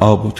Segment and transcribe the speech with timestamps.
[0.00, 0.34] آب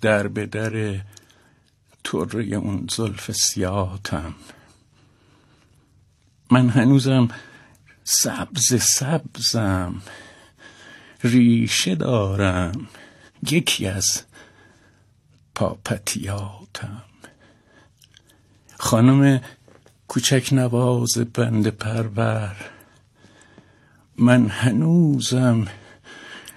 [0.00, 1.00] در به در
[2.04, 4.34] طره اون زلف سیاهتم.
[6.50, 7.28] من هنوزم
[8.04, 10.02] سبز سبزم.
[11.24, 12.88] ریشه دارم.
[13.50, 14.22] یکی از
[15.54, 17.02] پاپتیاتم.
[18.78, 19.40] خانم
[20.08, 22.56] کوچک نواز بند پرور.
[24.16, 25.66] من هنوزم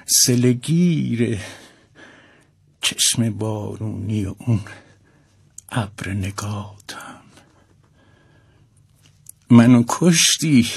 [0.06, 1.40] سلگیر
[2.84, 4.60] چشم بارونی اون
[5.72, 7.22] ابر نگاتم.
[9.50, 10.68] منو کشتی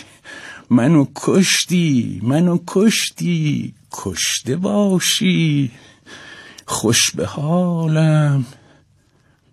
[0.71, 5.71] منو کشتی منو کشتی کشته باشی.
[6.67, 8.47] خوش به حالم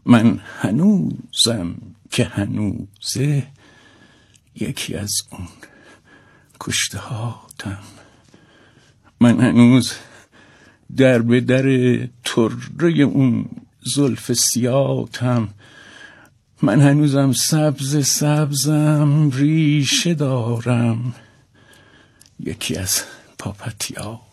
[0.06, 1.76] من هنوزم
[2.12, 3.48] که هنوزه
[4.56, 5.48] یکی از اون
[6.60, 7.84] کشته هاتم.
[9.20, 9.94] من هنوز
[10.98, 11.64] در به در
[12.24, 13.46] تره اون
[13.96, 15.50] زلف سیاتم.
[16.62, 21.16] من هنوزم سبز سبزم ریشه دارم.
[22.40, 23.02] یکی از
[23.40, 24.33] پاپتیاتم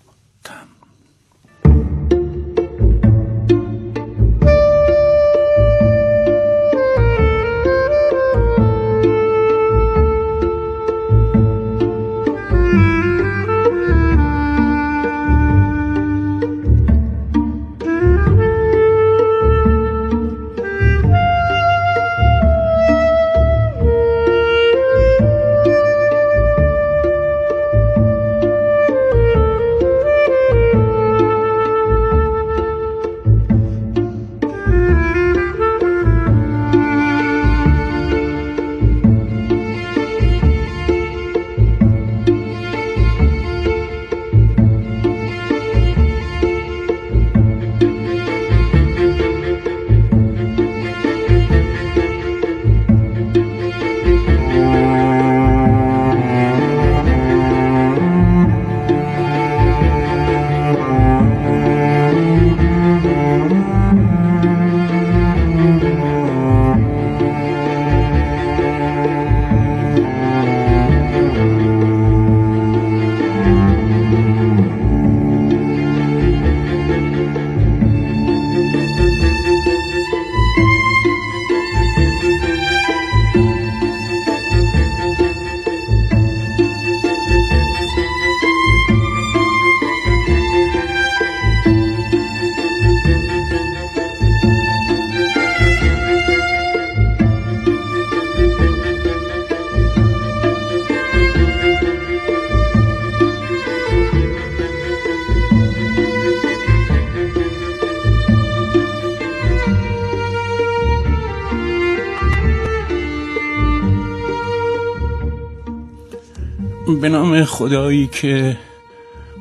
[117.60, 118.58] خدایی که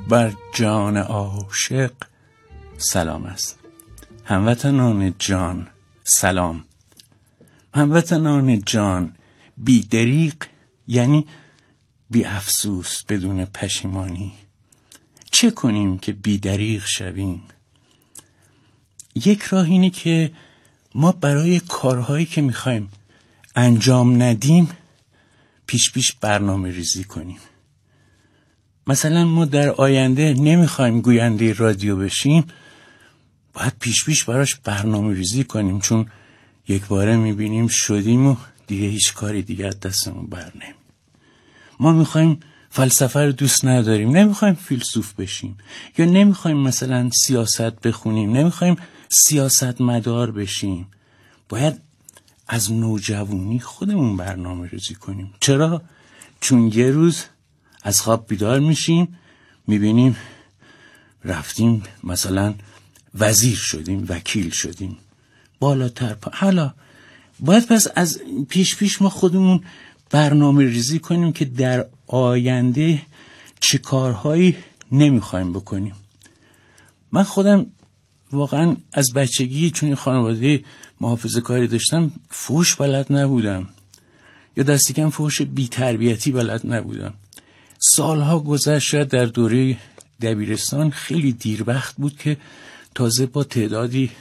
[0.07, 1.91] بر جان عاشق
[2.78, 3.59] سلام است.
[4.24, 5.68] هموطنان جان
[6.03, 6.63] سلام.
[7.74, 9.16] هموطنان جان
[9.58, 10.35] بی دریق
[10.88, 11.28] یعنی
[12.09, 14.34] بی افسوس بدون پشیمانی.
[15.31, 17.44] چه کنیم که بی دریق شویم؟
[19.16, 20.31] یک راه اینه که
[20.96, 22.91] ما برای کارهایی که می‌خوایم
[23.55, 24.70] انجام ندیم
[25.66, 27.40] پیش پیش برنامه ریزی کنیم.
[28.90, 32.44] مثلا ما در آینده نمی‌خوایم گوینده رادیو بشیم
[33.53, 36.06] باید پیش پیش براش برنامه ریزی کنیم چون
[36.68, 38.36] یک باره می‌بینیم شدیم و
[38.68, 40.74] دیگه هیچ کاری دیگه دستمون بر نمی
[41.80, 42.40] ما می‌خوایم
[42.70, 45.58] فلسفه رو دوست نداریم نمی‌خوایم فیلسوف بشیم
[45.97, 48.76] یا نمی‌خوایم مثلا سیاست بخونیم نمی‌خوایم
[49.09, 50.88] سیاست مدار بشیم.
[51.50, 51.82] باید
[52.47, 55.34] از نوجوانی خودمون برنامه ریزی کنیم.
[55.40, 55.82] چرا؟
[56.42, 57.26] چون یه روز
[57.84, 59.17] از خواب بیدار میشیم
[59.67, 60.16] می‌بینیم
[61.26, 62.53] رفتیم مثلا
[63.16, 64.97] وزیر شدیم وکیل شدیم
[65.59, 66.31] بالاتر پا...
[66.34, 66.73] حالا
[67.40, 69.64] باید پس از پیش پیش ما خودمون
[70.09, 73.02] برنامه ریزی کنیم که در آینده
[73.59, 74.55] چه کارهایی
[74.91, 75.93] نمی‌خوایم بکنیم.
[77.11, 77.66] من خودم
[78.32, 80.64] واقعا از بچگی چون خانواده
[81.02, 83.70] محافظه کاری داشتم فوش بلد نبودم.
[84.58, 87.14] یا دستی کم فوش بی تربیتی بلد نبودم.
[87.79, 89.78] سالها گذشت در دوره
[90.22, 92.37] دبیرستان خیلی دیربخت بود که
[92.96, 94.11] تازه با تعدادی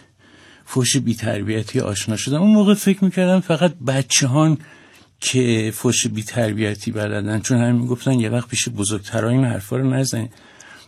[0.64, 2.42] فوش بی تربیتی آشنا شدم.
[2.42, 4.58] اون موقع فکر می‌کردم فقط بچه هان
[5.20, 9.90] که فوش بی تربیتی بلدن چون همین می‌گفتن یه وقت پیش بزرگترها این حرفا رو
[9.90, 10.32] نزنید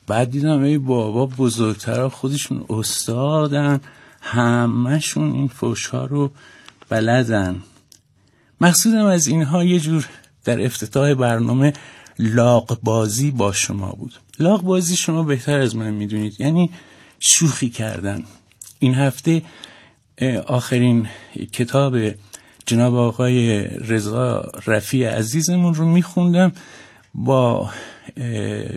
[0.07, 3.81] بعد دیدم ای بابا بزرگترها خودشون استادن
[4.21, 6.31] همهشون این فوش ها رو
[6.89, 7.63] بلدن.
[8.61, 10.09] مقصودم از اینها یه جور
[10.45, 11.73] در افتتاح برنامه
[12.21, 14.13] لاق بازی با شما بود.
[14.39, 16.41] لاق بازی شما بهتر از من می‌دونید.
[16.41, 16.71] یعنی
[17.21, 18.25] شوخی کردن.
[18.79, 19.43] این هفته
[20.47, 21.09] آخرین
[21.53, 21.97] کتاب
[22.67, 26.53] جناب آقای رضا رفیع عزیزمون رو میخوندم
[27.15, 27.71] با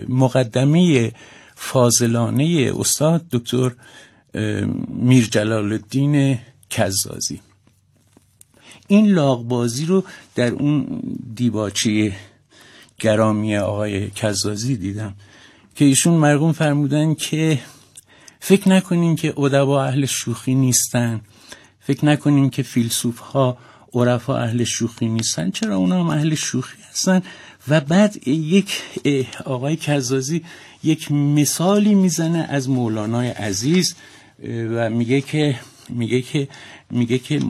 [0.08, 1.12] مقدمه
[1.54, 3.70] فاضلانه استاد دکتر
[4.88, 6.38] میر جلال الدین
[6.70, 7.40] کزازی.
[8.88, 10.04] این لاغبازی رو
[10.34, 11.02] در اون
[11.34, 12.12] دیباچه
[12.98, 15.14] گرامی آقای کزازی دیدم
[15.74, 17.58] که ایشون مرگون فرمودن که
[18.40, 21.20] فکر نکنیم که ادبا اهل شوخی نیستن.
[21.80, 23.58] فکر نکنیم که فیلسوف ها
[23.94, 25.50] عرفا اهل شوخی نیستن.
[25.50, 27.22] چرا اونا هم اهل شوخی هستن؟
[27.68, 28.82] و بعد یک
[29.44, 30.44] آقای کزازی
[30.82, 33.94] یک مثالی می‌زنه از مولانای عزیز
[34.44, 36.48] و میگه که میگه که
[36.90, 37.40] میگه که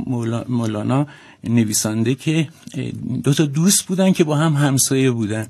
[0.48, 1.06] مولانا
[1.48, 2.48] نویسنده که
[3.24, 5.46] دو تا دوست بودن که با هم همسایه بودن.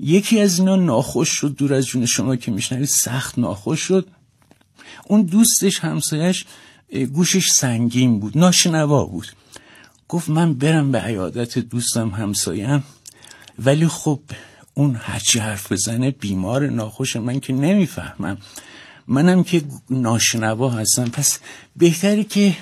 [0.00, 4.08] یکی از اینا ناخوش شد دور از جون شما که میشنوید سخت ناخوش شد.
[5.06, 6.44] اون دوستش همسایش
[7.12, 9.26] گوشش سنگین بود ناشنوا بود.
[10.08, 12.84] گفت من برم به عیادت دوستم همسایم.
[13.58, 14.20] ولی خب
[14.74, 18.38] اون هرچی حرف بزنه بیمار ناخوش من که نمی‌فهمم.
[19.08, 21.04] منم که ناشنوا هستم.
[21.04, 21.38] پس
[21.76, 22.56] بهتره که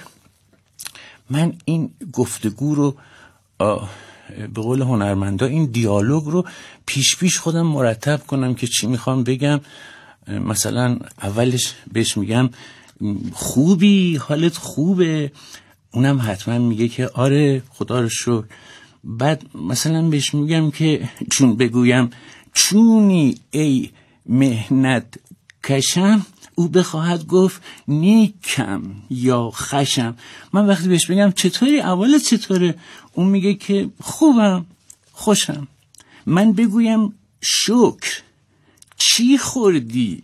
[1.31, 2.97] من این گفتگو رو
[4.39, 6.47] به قول هنرمندا این دیالوگ رو
[6.87, 9.61] پیش پیش خودم مرتب کنم که چی می‌خوام بگم.
[10.29, 12.51] مثلا اولش بهش میگم
[13.33, 15.33] خوبی حالت خوبه.
[15.91, 18.45] اونم حتما میگه که آره خدا رو شکر.
[19.05, 22.11] بعد مثلا بهش میگم که چون بگویم
[22.53, 23.91] چونی ای
[24.27, 25.19] مهنت
[25.65, 26.27] کشم؟
[26.62, 30.17] او بخواهد گفت نیکم یا خشم.
[30.53, 32.75] من وقتی بهش بگم چطوری اول چطوره
[33.12, 34.67] اون میگه که خوبم
[35.12, 35.69] خوشم.
[36.26, 38.23] من بگویم شکر.
[38.97, 40.23] چی خوردی؟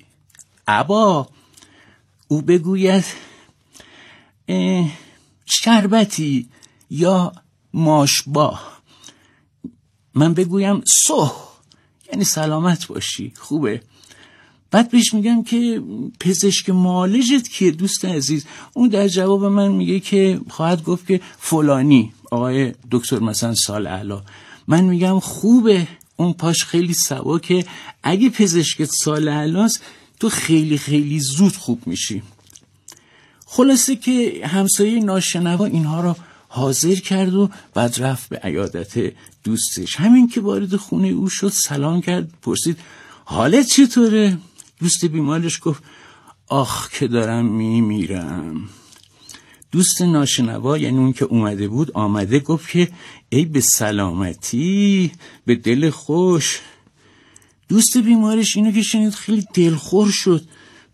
[0.66, 1.28] ابا
[2.28, 3.04] او بگوید
[5.46, 6.48] شربتی
[6.90, 7.32] یا
[7.74, 8.58] ماشبا.
[10.14, 11.30] من بگویم سو
[12.12, 13.32] یعنی سلامت باشی.
[13.36, 13.82] خوبه.
[14.70, 15.82] بعد بهش میگم که
[16.20, 22.12] پزشک معالجت کیه دوست عزیز؟ اون در جواب من میگه که خواهد گفت که فلانی
[22.30, 24.22] آقای دکتر مثلا سال علا
[24.68, 26.96] من میگم خوبه اون پاش خیلی
[27.42, 27.64] که
[28.02, 29.82] اگه پزشکت سال علاست
[30.20, 32.22] تو خیلی خیلی زود خوب میشی.
[33.46, 36.16] خلاصه که همسایه ناشنوا اینها رو
[36.48, 39.12] حاضر کرد و بعد رفت به عیادت
[39.44, 39.96] دوستش.
[39.96, 42.78] همین که وارد خونه او شد سلام کرد پرسید
[43.24, 44.38] حالت چطوره؟
[44.78, 45.82] دوست بیمارش گفت
[46.48, 48.68] آخ که دارم میمیرم.
[49.72, 52.88] دوست ناشنوا یعنی اون که اومده بود آمده گفت که
[53.28, 55.12] ای به سلامتی
[55.44, 56.60] به دل خوش.
[57.68, 60.44] دوست بیمارش اینو که شنید خیلی دلخور شد.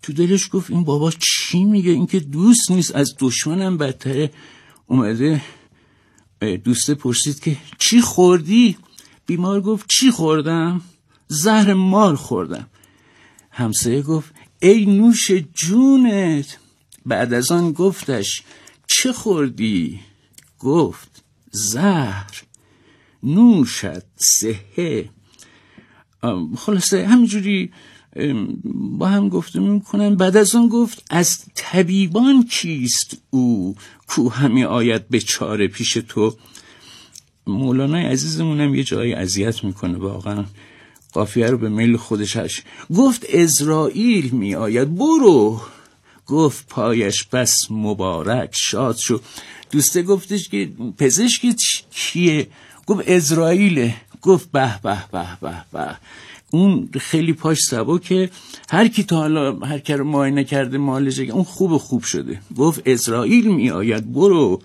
[0.03, 4.31] تو دلش گفت این بابا چی میگه؟ این که دوست نیست از دشمنم بدتره.
[4.87, 5.43] اومده
[6.65, 8.77] دوست پرسید که چی خوردی؟
[9.27, 10.81] بیمار گفت چی خوردم؟
[11.29, 12.67] زهر مار خوردم.
[13.55, 16.59] همسایه گفت ای نوش جونت.
[17.07, 18.43] بعد از آن گفتش
[18.87, 20.01] چه خوردی؟
[20.59, 22.43] گفت زهر.
[23.23, 25.09] نوشت سهه
[26.57, 27.71] خلاصه همینجوری
[28.75, 30.17] با هم گفته می‌کنن.
[30.17, 33.75] بعد از آن گفت از طبیبان کیست او
[34.07, 36.37] کو همی آید به چاره پیش تو؟
[37.47, 40.45] مولانای عزیزمونم یه جایی اذیت می‌کنه واقعا.
[41.15, 42.63] قافیه رو به میل خودش هش
[42.97, 45.61] گفت ازرائیل می آید برو.
[46.27, 49.21] گفت پایش بس مبارک شاد شو.
[49.71, 50.69] دوسته گفتش که
[50.99, 51.57] پزشک
[51.91, 52.47] کیه؟
[52.87, 55.97] گفت ازرائیله گفت به به به به به.
[56.51, 57.59] اون خیلی پاش
[58.03, 58.31] که
[58.69, 62.41] هر کی تا حالا هر کی رو معاینه کرده مالجه اون خوب خوب شده.
[62.57, 64.63] گفت اسرائیل می آید برو.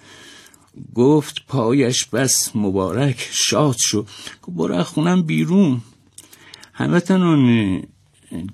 [0.96, 4.02] گفت پایش بس مبارک شاد شو.
[4.42, 5.82] گفت برو خونم بیرون.
[6.80, 7.84] هموطنان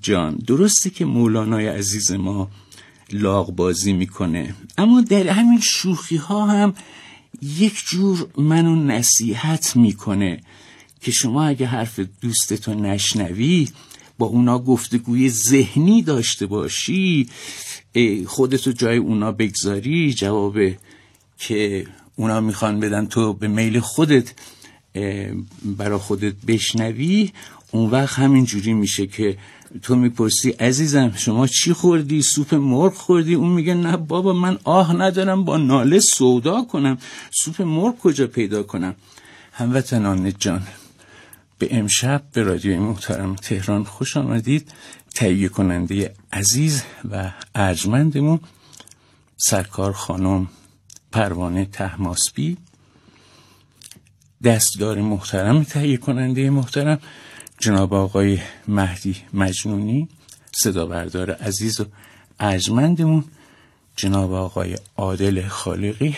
[0.02, 2.50] جان درسته که مولانای عزیز ما
[3.12, 6.74] لاغ بازی می‌کنه اما در همین شوخی ها هم
[7.42, 10.40] یک جور منو نصیحت می‌کنه
[11.00, 13.68] که شما اگه حرف دوستتو نشنوی
[14.18, 17.28] با اونا گفتگوی ذهنی داشته باشی
[18.26, 20.56] خودتو جای اونا بگذاری جواب
[21.38, 24.32] که اونا می‌خوان بدن تو به میل خودت
[25.64, 27.32] برا خودت بشنوی.
[27.70, 29.38] اون وقت همین جوری میشه که
[29.82, 34.92] تو می‌پرسی عزیزم شما چی خوردی؟ سوپ مرغ خوردی؟ اون میگه نه بابا من آه
[34.92, 36.98] ندارم با ناله سودا کنم.
[37.30, 38.94] سوپ مرغ کجا پیدا کنم؟
[39.52, 40.62] هموطنان جان
[41.58, 44.72] به امشب به رادیوی محترم تهران خوش آمدید.
[45.14, 48.40] تهیه کننده عزیز و ارجمندمون
[49.36, 50.48] سرکار خانم
[51.12, 52.56] پروانه تهماسبی
[54.44, 56.98] دستدار محترم تهیه کننده محترم.
[57.58, 60.08] جناب آقای مهدی مجنونی
[60.52, 61.84] صدا بردار عزیز و
[62.40, 63.24] ارجمندمون
[63.96, 66.16] جناب آقای عادل خالقی.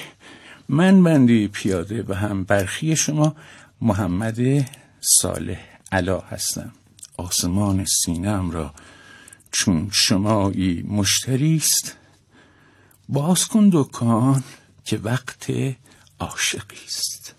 [0.68, 3.36] من بندی پیاده و هم برخی شما
[3.80, 5.60] محمد صالح
[5.92, 6.72] علا هستم.
[7.16, 8.74] آسمان سینم را
[9.52, 11.96] چون شمایی مشتری است.
[13.08, 14.44] باز کن دکان
[14.84, 15.50] که وقت
[16.20, 17.34] عاشقی است.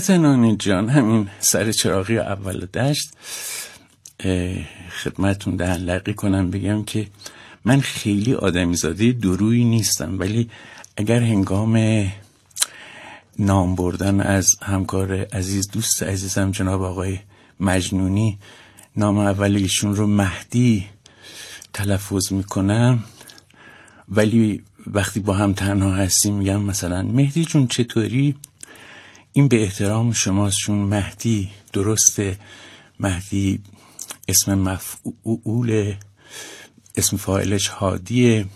[0.00, 3.10] هموطنان جان همین سر چراغی اول دشت.
[5.02, 7.06] خدمتون دهن کنم بگم که
[7.64, 10.50] من خیلی آدمی زاده دروی نیستم ولی
[10.96, 12.06] اگر هنگام
[13.38, 17.18] نام بردن از همکار عزیز دوست عزیزم جناب آقای
[17.60, 18.38] مجنونی
[18.96, 20.86] نام اول ایشون رو مهدی
[21.72, 23.04] تلفظ می‌کنم.
[24.08, 28.34] ولی وقتی با هم تنها هستیم میگم مثلا مهدی جون چطوری؟
[29.32, 32.38] این به احترام شماست چون مهدی درسته.
[33.00, 33.60] مهدی
[34.28, 35.94] اسم مفعول
[36.96, 38.46] اسم فاعلش هادیه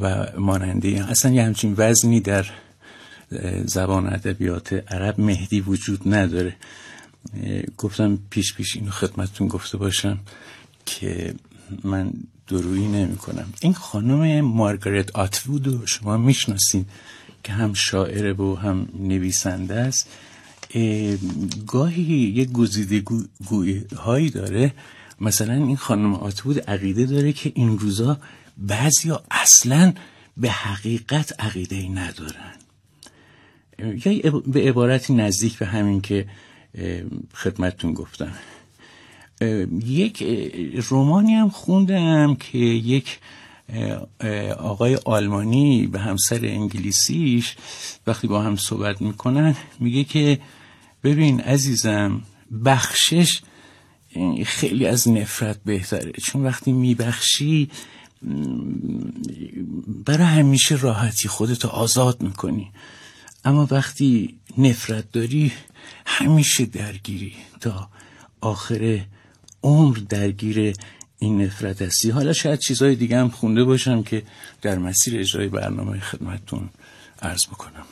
[0.00, 1.04] و ماننده.
[1.10, 2.46] اصلا یه همچین وزنی در
[3.64, 6.56] زبان ادبیات عرب مهدی وجود نداره.
[7.76, 10.18] گفتم پیش پیش اینو خدمتتون گفته باشم
[10.86, 11.34] که
[11.84, 12.12] من
[12.48, 16.86] درویی نمی کنم این خانم مارگارت آتوود رو شما می‌شناسین.
[17.42, 20.08] که هم شاعره و هم نویسنده است
[21.66, 23.02] گاهی یه گزیده
[23.96, 24.74] هایی داره.
[25.20, 28.18] مثلا این خانم آتود عقیده داره که این روزا
[28.58, 29.92] بعضیا اصلا
[30.36, 32.54] به حقیقت عقیده ای ندارن.
[33.78, 36.26] یا به عبارتی نزدیک به همین که
[37.34, 38.32] خدمتتون گفتم.
[39.86, 40.24] یک
[40.88, 43.18] رومانی هم خوندم که یک
[44.58, 47.56] آقای آلمانی به همسر انگلیسیش
[48.06, 50.38] وقتی با هم صحبت می‌کنن میگه که
[51.04, 52.22] ببین عزیزم
[52.64, 53.40] بخشش
[54.44, 56.12] خیلی از نفرت بهتره.
[56.12, 57.70] چون وقتی میبخشی
[60.04, 62.70] برای همیشه راحتی خودتو آزاد می‌کنی.
[63.44, 65.52] اما وقتی نفرت داری
[66.06, 67.34] همیشه درگیری.
[67.60, 67.88] تا
[68.40, 69.00] آخر
[69.62, 70.74] عمر درگیر
[71.18, 72.10] این نفرت هستی.
[72.10, 74.22] حالا شاید چیزهای دیگه هم خونده باشم که
[74.62, 76.68] در مسیر اجرای برنامه خدمتتون
[77.22, 77.86] عرض بکنم.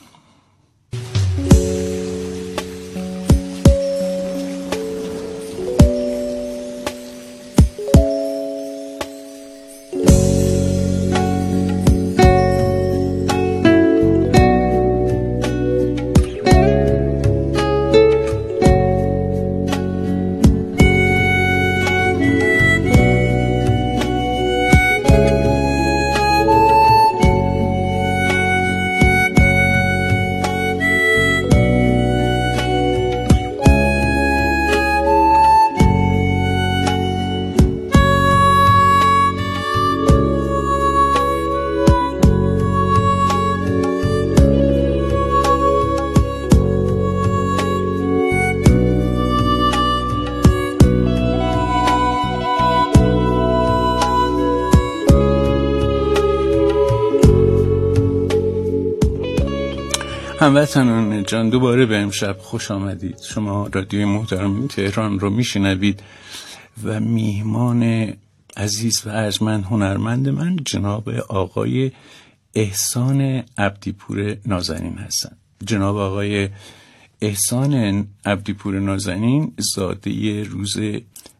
[60.47, 63.19] هموطنان جان دوباره به امشب خوش آمدید.
[63.21, 66.03] شما رادیو محترم تهران رو میشنوید
[66.83, 68.13] و میهمان
[68.57, 71.91] عزیز و ارجمند هنرمند من جناب آقای
[72.53, 75.37] احسان عبدیپور نازنین هستن.
[75.65, 76.49] جناب آقای
[77.21, 80.77] احسان عبدیپور نازنین زاده روز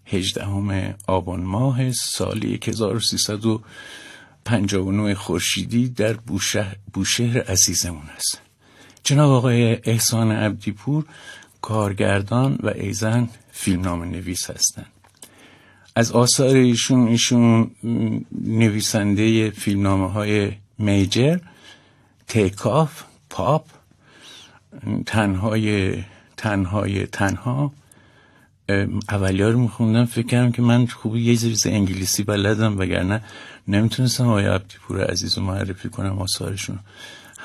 [0.06, 8.47] 18 آبان ماه سال 1359 خورشیدی در بوشهر, بوشهر عزیزمون هست.
[9.08, 11.06] جناب آقای احسان عبدیپور
[11.62, 14.92] کارگردان و ایزن فیلمنامه نویس هستند.
[15.96, 17.72] از آثار ایشون ایشون
[18.42, 21.38] نویسنده فیلمنامه های میجر
[22.28, 23.66] تیکاف پاپ
[25.06, 26.04] تنهای
[26.38, 27.74] تنهای تنها
[29.10, 30.06] اولیا رو میخوندم.
[30.06, 33.24] فکر کردم که من خوبی یه زیرز انگلیسی بلدم وگرنه
[33.68, 36.80] نمی‌تونستم آقای عبدیپور عزیز رو معرفی کنم آثارشون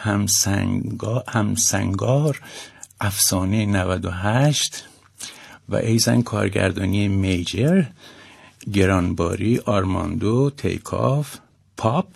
[0.03, 2.41] همسنگار, همسنگار
[3.01, 4.85] افسانه 98
[5.69, 7.85] و ایزن کارگردانی میجر
[8.73, 11.38] گرانباری آرماندو تیکاف
[11.77, 12.09] پاپ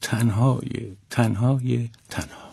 [0.00, 2.47] تنهای تنهای تنها.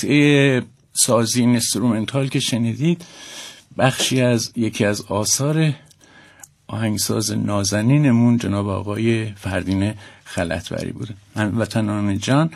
[0.00, 3.04] قطعه سازی instrumental که شنیدید
[3.78, 5.72] بخشی از یکی از آثار
[6.66, 11.14] آهنگساز نازنینمون جناب آقای فردین خلعتبری بوده.
[11.36, 12.50] هم‌وطنان جان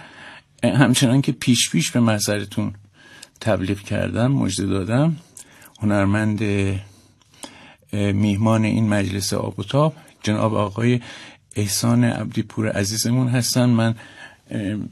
[0.63, 2.75] همچنان که پیش پیش به محضرتون
[3.41, 5.17] تبلیغ کردم مژده دادم
[5.81, 6.43] هنرمند
[7.93, 11.01] میهمان این مجلس آب و تاب جناب آقای
[11.57, 13.71] احسان عبدی‌پور عزیزمون هستن.
[13.71, 13.95] من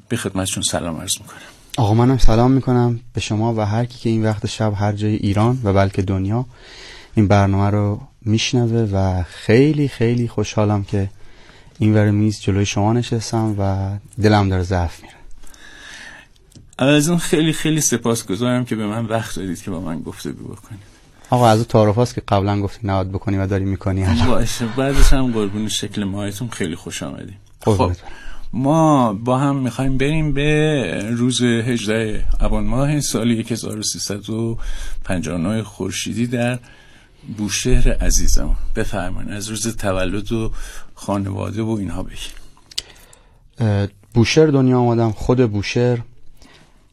[0.08, 1.51] به خدمتشون سلام عرض می‌کنم.
[1.78, 3.00] آقا منم سلام می‌کنم.
[3.14, 6.46] به شما و هر کی که این وقت شب هر جای ایران و بلکه دنیا
[7.14, 11.10] این برنامه رو میشنوه و خیلی خیلی خوشحالم که
[11.78, 13.90] این ور میز جلوی شما نشستم و
[14.22, 15.14] دلم داره ضعف میره.
[16.78, 20.32] از اون خیلی خیلی سپاس گذارم که به من وقت دادید که با من گفته
[20.32, 20.92] بکنید.
[21.30, 24.66] آقا از اون تعارف که قبلا گفتی نواد بکنی و داری می‌کنی باشه.
[24.66, 27.92] بعدش هم قربون شکل ماهیتون خیلی خوش آمدیم خب.
[28.52, 36.58] ما با هم می‌خوایم بریم به روز 18 ابان ماه سال 1359 خورشیدی در
[37.36, 40.52] بوشهر عزیزم بفرمایید از روز تولد و
[40.94, 42.18] خانواده و اینها بگیم.
[44.14, 45.98] بوشهر دنیا آمدم خود بوشهر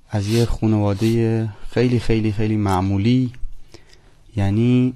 [0.10, 3.32] از یه خانواده خیلی خیلی خیلی معمولی
[4.36, 4.93] یعنی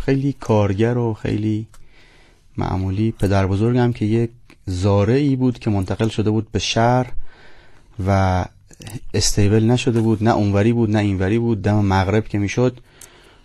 [0.00, 1.66] خیلی کارگر و خیلی
[2.56, 4.30] معمولی پدر بزرگم که یک
[4.66, 7.12] زاره ای بود که منتقل شده بود به شهر
[8.06, 8.44] و
[9.14, 12.80] استیبل نشده بود نه اونوری بود نه اینوری بود دم مغرب که می‌شد.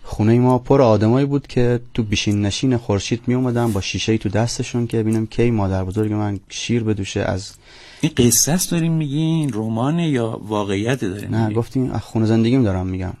[0.02, 4.28] خونه ما پر آدمایی بود که تو بیشین نشین خورشید می اومدن با شیشه تو
[4.28, 7.52] دستشون که ببینم کی مادر بزرگ من شیر بدوشه از
[8.00, 12.86] این قصه است داریم میگین؟ رمان یا واقعیت داریم نه گفتیم از خونه زندگیم دارم
[12.86, 13.12] میگم.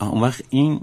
[0.00, 0.80] اون وقت این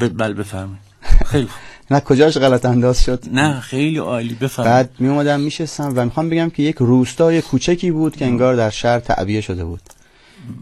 [0.00, 0.86] بل بفرمایید.
[1.32, 1.48] خیلی
[1.90, 4.76] نه کجاش غلط انداز شد؟ نه خیلی عالی بفرمایید.
[4.76, 8.70] بعد می اومدم میشستم و می‌خوام بگم که یک روستای کوچکی بود که انگار در
[8.70, 9.80] شهر تعبیه شده بود.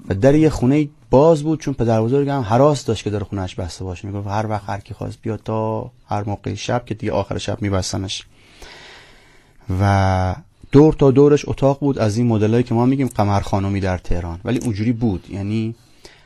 [0.08, 3.84] و در یه خونه باز بود چون پدر بزرگم حراس داشت که در خونهش بسته
[3.84, 4.08] باشه.
[4.08, 7.62] می‌گفت هر وقت هر کی خواست بیاد تا هر موقع شب که دیگه آخر شب
[7.62, 8.24] میبستنش.
[9.80, 10.34] و
[10.72, 14.40] دور تا دورش اتاق بود از این مدلایی که ما میگیم قمر خانومی در تهران.
[14.44, 15.74] ولی اونجوری بود یعنی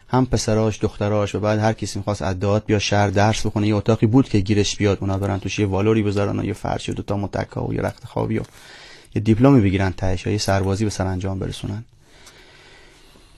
[0.09, 4.07] هم پسراش دختراش و بعد هر کسی می‌خواست ادعات بیا شهر درس بخونه یه اتاقی
[4.07, 7.03] بود که گیرش بیاد اونا برن توش یه والوری بذارن و یه فرش و دو
[7.03, 8.43] تا متکا و یه رخت خوابی و
[9.15, 11.85] یه دیپلمی بگیرن تهش یه سربازی به سرانجام برسونن.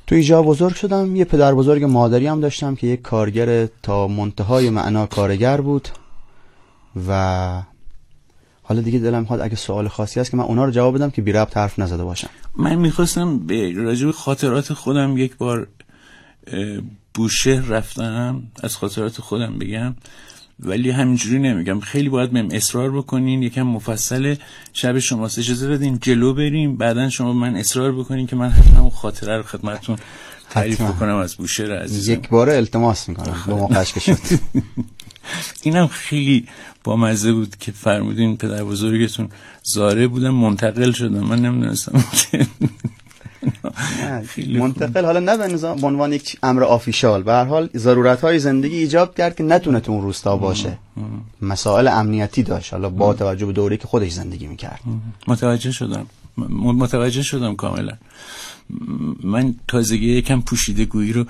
[0.06, 4.70] تو اینجا بزرگ شدم یه پدر بزرگ مادری هم داشتم که یک کارگر تا منتهای
[4.70, 5.88] معنا کارگر بود
[7.08, 7.62] و
[8.62, 11.22] حالا دیگه دلم می‌خواد اگه سوال خاصی هست که من اونا رو جواب بدم که
[11.22, 12.30] بی ربط حرف نزده باشم.
[12.56, 15.68] من می‌خواستم به راجع خاطرات خودم یک بار
[17.14, 19.94] بوشه رفتم از خاطرات خودم بگم
[20.60, 21.80] ولی همینجوری نمیگم.
[21.80, 24.34] خیلی باید بهم اصرار بکنین یکم مفصل
[24.72, 29.36] شب شما اجازه بدین جلو بریم بعدا شما من اصرار بکنین که من حتما خاطره
[29.36, 29.96] رو خدمتتون
[30.50, 32.12] تعریف بکنم از بوشهر عزیزم.
[32.12, 33.36] یک بار التماس می‌کنم.
[33.46, 34.18] دو موقعش شد.
[35.62, 36.46] اینم خیلی
[36.84, 39.28] با مزه بود که فرمودین پدر بزرگتون
[39.62, 42.04] زاره بودم منتقل شدم من نمی‌دونستم.
[44.48, 45.36] منتقل حالا نه
[45.74, 47.22] به عنوان یک امر آفیشال.
[47.22, 50.78] به هر حال ضرورت های زندگی ایجاب کرد که نتونه تو اون روستا باشه
[51.42, 52.72] مسائل امنیتی داشت.
[52.72, 54.80] حالا با توجه به دوره که خودش زندگی می‌کرد.
[55.26, 56.06] متوجه شدم.
[56.48, 57.92] متوجه شدم کاملا.
[59.24, 61.24] من تازگی یکم پوشیده گویی رو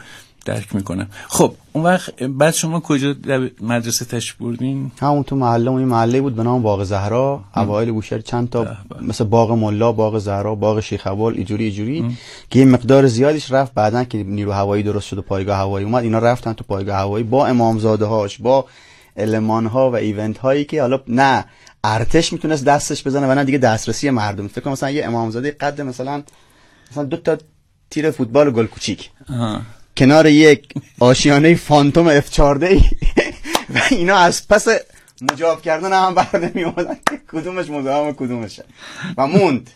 [0.44, 5.70] درک می‌کنم خب اون وقت بعد شما کجا در مدرسه تشریف بردین؟ همون تو محله
[5.70, 7.44] اون محله بود به نام باغ زهرا.
[7.57, 8.66] اوایل بوشهر چند تا
[9.00, 12.16] مثل باغ ملا باغ زهرا باغ شیخ ابوال اینجوری اینجوری.
[12.50, 16.05] که مقدار زیادیش رفت بعدا که نیرو هوایی درست شد و پایگاه هوایی اومد.
[16.05, 18.64] اینا رفتن تو پایگاه هوایی با امامزاده هاش با
[19.16, 21.44] المان ها و ایونت هایی که حالا نه
[21.85, 24.48] ارتش می‌تونست دستش بزنه و نه دیگه دسترسی مردم.
[24.48, 26.22] فکر کنم مثلا یه امامزاده قد مثلا
[26.90, 27.37] مثلا دو تا
[27.90, 29.11] تیر فوتبال گل کوچیک.
[30.00, 32.80] کنار یک آشیانه فانتوم اف 14
[33.74, 34.66] و اینا از پس
[35.32, 36.72] مجاب کردن هم بر نمی
[37.08, 38.64] که کدومش مزاحم کدومشه.
[39.16, 39.70] و موند.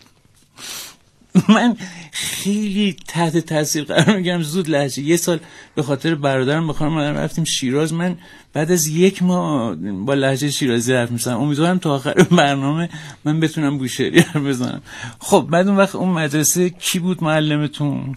[1.48, 1.76] من
[2.12, 5.02] خیلی تحت تاثیر قرار میگم زود لحظه.
[5.02, 5.40] یه سال
[5.74, 7.92] به خاطر برادرم بخوام رفتیم شیراز.
[7.92, 8.16] من
[8.52, 11.40] بعد از یک ماه با لحجه شیرازی حرف می‌زنم.
[11.40, 12.88] امیدوارم تا آخر برنامه
[13.24, 14.82] من بتونم بوشهری بزنم.
[15.18, 18.16] خب بعد اون وقت اون مدرسه کی بود معلمتون؟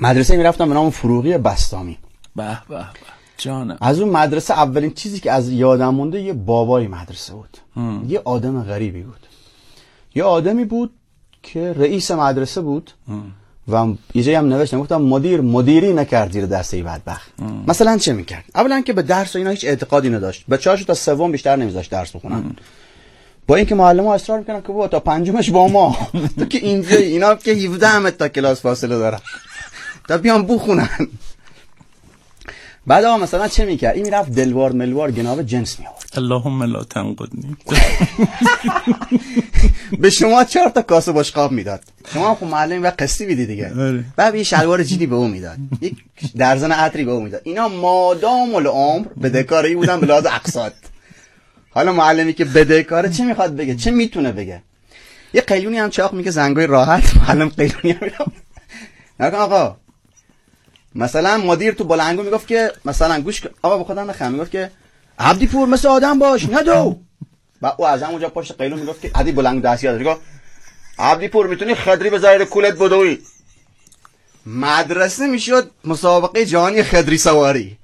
[0.00, 1.98] مدرسه می‌رفتم به نام فروغی بستامی.
[2.36, 2.86] به به به.
[3.38, 3.78] جانم.
[3.80, 7.58] از اون مدرسه اولین چیزی که از یادم مونده یه بابای مدرسه بود.
[8.08, 9.26] یه آدم غریبی بود.
[10.14, 10.90] یه آدمی بود
[11.42, 12.90] که رئیس مدرسه بود
[13.68, 14.80] و یه جایی هم نوشتم.
[14.80, 17.30] گفتم مدیر مدیری نکرد زیر دسته بدبخت.
[17.66, 20.44] مثلا چه می‌کرد؟ اولا که به درس و اینا هیچ اعتقادی نداشت.
[20.48, 22.56] به چهارش تا سوم بیشتر نمیذاشت درس بخونن.
[23.46, 25.96] با اینکه معلم ها اصرار می‌کنن که با تا پنجمش با ما.
[26.38, 29.18] تو که اینجا اینا که 17 همت تا کلاس فاصله دارن.
[30.12, 30.88] تا بیان بخونن.
[32.86, 36.84] بعد آقا مثلا چه می‌کرد؟ این می‌رفت دلوار ملوار گناب جنس می آورد اللهم لا
[36.84, 37.56] تنقدنی.
[40.02, 41.80] به شما چهار تا کاسه بشقاب می‌داد.
[42.14, 43.74] شما خب معلم و قسطی بیدی دیگه.
[43.74, 44.04] آره.
[44.16, 45.58] بعد یه شلوار جدی به اون می‌داد.
[45.80, 45.96] یک
[46.36, 47.40] درزن عطری به اون می‌داد.
[47.44, 50.72] اینا مادام العمر بدهکاری بودن به لحاظ اقساط
[51.70, 54.62] حالا معلمی که بدهکاره چه می‌خواد بگه؟ چه می‌تونه بگه؟
[55.34, 57.16] یه قیلونی هم چاق میگه زنگای راحت.
[57.16, 58.32] معلم قیلونی هم
[59.20, 59.76] نکن آقا.
[60.94, 64.70] مثلا مدیر تو بلنگو می‌گفت که مثلا گوش آقا به خودم نخم می‌گفت که
[65.18, 66.48] عبدی پور مثل آدم باش.
[66.50, 66.98] ندو
[67.62, 70.20] و او از همونجا پشت قیلون می‌گفت که عدی بلنگ دستی داشت گفت
[70.98, 73.18] عبدی پور می‌تونی خدری به زایر کولت بدوی؟
[74.46, 77.76] مدرسه می‌شد مسابقه جهانی خدری سواری.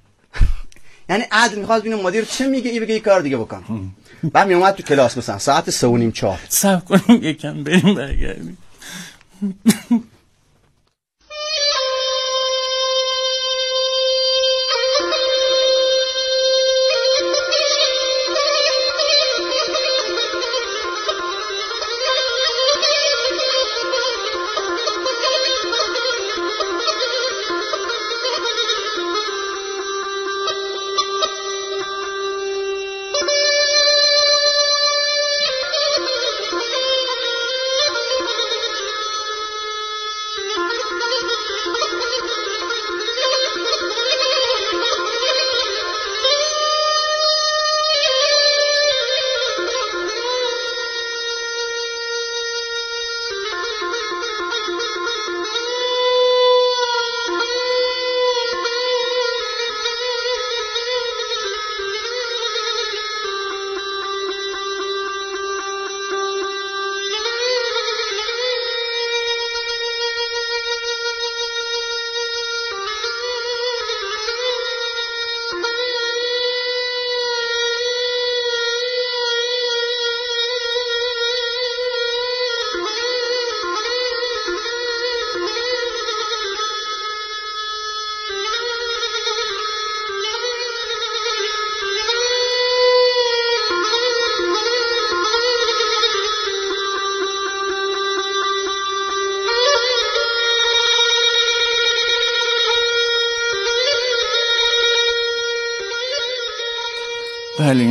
[1.11, 3.92] یعنی عدل می‌خواد ببینه مدیر چه میگه ای بگه ای کار دیگه بکن.
[4.33, 6.38] بعد می اومد تو کلاس مثلا ساعت سه و نیم چهار.
[6.49, 8.59] سب کنیم یکم بریم برگردیم.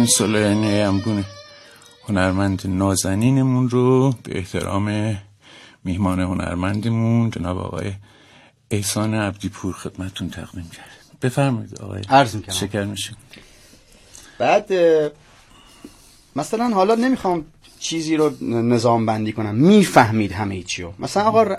[0.08, 1.26] این سلیانی همگونه
[2.10, 5.18] هنرمند نازنینمون رو به احترام
[5.84, 7.94] میهمان هنرمندمون جناب آقای
[8.72, 10.90] احسان عبدی پور خدمتون تقدیم کرد
[11.22, 12.56] بفرمایید آقای عرض می‌کنم.
[12.56, 13.14] شکر میشه
[14.38, 14.72] بعد
[16.36, 17.46] مثلا حالا نمی‌خوام
[17.80, 19.56] چیزی رو نظام بندی کنم.
[19.56, 21.56] می‌فهمید همه چیو مثلا آقا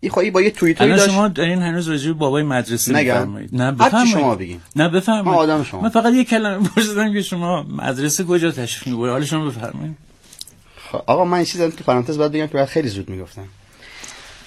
[0.00, 2.92] این خواهی با یه توییتری داشت؟ شما دارین هنوز راجع به بابای مدرسه.
[2.92, 3.50] میفرمایید.
[3.52, 4.12] نه بفرمایید.
[4.12, 4.60] شما بگین.
[4.76, 5.28] نه بفرمایید.
[5.28, 5.80] من آدم شما.
[5.80, 9.96] من فقط یه کلمه پرسیدم که شما مدرسه کجا تشریف می‌برید؟ حالا شما بفرمایید.
[10.92, 13.44] خب، آقا من این چیز تو پرانتز باید بگم که خیلی زود می‌گفتم.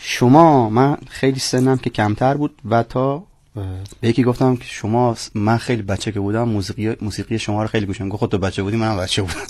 [0.02, 3.24] شما من خیلی سنم که کمتر بود و تا
[4.02, 7.86] به یکی گفتم که شما من خیلی بچه که بودم موسیقی موسیقی شما رو خیلی
[7.86, 8.10] گوش می‌کردم.
[8.10, 9.46] گفت خود تو بچه بودی منم بچه بودم.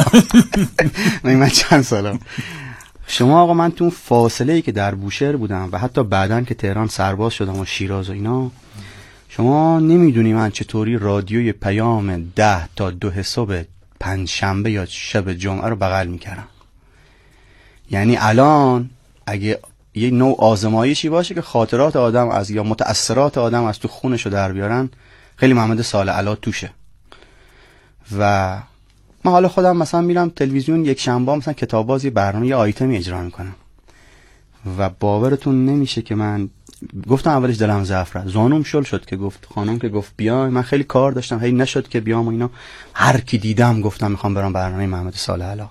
[1.39, 2.19] من چند سالم.
[3.07, 6.53] شما آقا من تو اون فاصله ای که در بوشهر بودم و حتی بعدا که
[6.53, 8.51] تهران سرباز شدم و شیراز و اینا
[9.29, 13.53] شما نمی‌دونی من چطوری رادیوی پیام ده تا دو حساب
[13.99, 16.47] پنج شنبه یا شب جمعه رو بغل می‌کردم.
[17.91, 18.89] یعنی الان
[19.25, 19.59] اگه
[19.93, 24.31] یه نوع آزمایشی باشه که خاطرات آدم از یا متأثرات آدم از تو خونش رو
[24.31, 24.89] در بیارن
[25.35, 26.71] خیلی محمد سال علا توشه
[28.17, 28.57] و
[29.25, 33.21] من حالا خودم مثلا میرم تلویزیون یک شنبه مثلا کتاب بازی برنامه یه آیتمی اجرا
[33.21, 33.55] می‌کنم.
[34.77, 36.49] و باورتون نمیشه که من
[37.07, 40.49] گفتم اولش دلم ضعف رفت زانوم شل شد که گفت خانم که گفت بیای.
[40.49, 41.39] من خیلی کار داشتم.
[41.39, 42.49] هی نشد که بیام و اینا.
[42.93, 45.69] هر کی دیدم گفتم می‌خوام برام برنامه محمد صالح علا.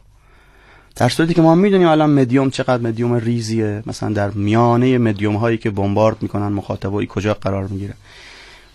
[0.97, 3.83] در صورتی که ما می‌دونیم الان مدیوم چقدر مدیوم ریزیه.
[3.87, 7.95] مثلا در میانه مدیوم هایی که بمبارد می‌کنن مخاطبایی کجا قرار می‌گیره.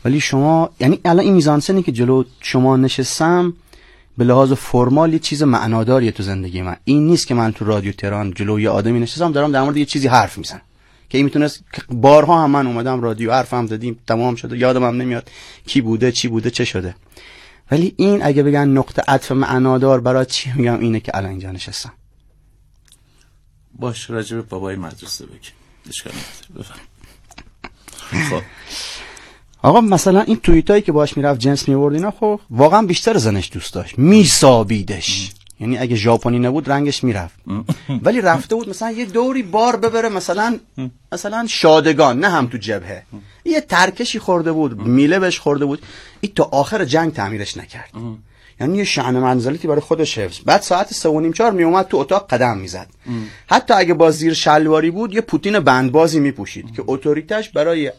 [0.05, 3.53] ولی شما یعنی الان این میزانسنی که جلو شما نشستم
[4.17, 6.77] به لحاظ فرمال یه چیز معناداریه تو زندگی من.
[6.83, 9.85] این نیست که من تو رادیو تهران جلو یه آدمی نشستم دارم در مورد یه
[9.85, 10.61] چیزی حرف می‌زنم.
[11.09, 15.29] که این می‌تونست بارها هم من اومدم رادیو حرفم زدیم تمام شده یادم هم نمیاد
[15.65, 16.95] کی بوده چی بوده چه شده.
[17.71, 21.93] ولی این اگه بگن نقطه عطف معنادار برای چی میگم اینه که الان اینجا نشستم.
[23.79, 25.25] باش راجع به بابای مدرسه
[26.55, 26.79] بفرم
[28.29, 28.41] خب.
[29.61, 33.49] آقا مثلا این توییت هایی که باش می‌رفت جنس میورد اینا خب واقعا بیشتر زنش
[33.53, 33.99] دوست داشت.
[33.99, 35.31] میسابیدش.
[35.59, 37.35] یعنی اگه ژاپنی نبود رنگش می‌رفت.
[38.01, 40.59] ولی رفته بود مثلا یه دوری بار ببره مثلا
[41.11, 43.03] مثلا شادگان نه هم تو جبهه.
[43.45, 45.81] یه ترکشی خورده بود میله بهش خورده بود.
[46.21, 47.89] این تا آخر جنگ تعمیرش نکرد.
[48.61, 50.39] یعنی یه شعن منزلتی برای خودش حفظ.
[50.45, 52.87] بعد ساعت سه و نیم چهار می اومد تو اتاق قدم می‌زد.
[53.47, 57.91] حتی اگه با زیر شلواری بود یه پوتین بندبازی میپوشید که اتوریتش برای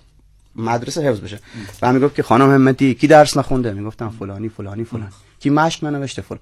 [0.57, 1.39] مدرسه حفظ بشه.
[1.83, 6.23] و می‌گفت که خانم همتی کی درس نخونده؟ می‌گفتم فلانی فلانی فلان کی مشق ننوشته؟
[6.23, 6.41] فلان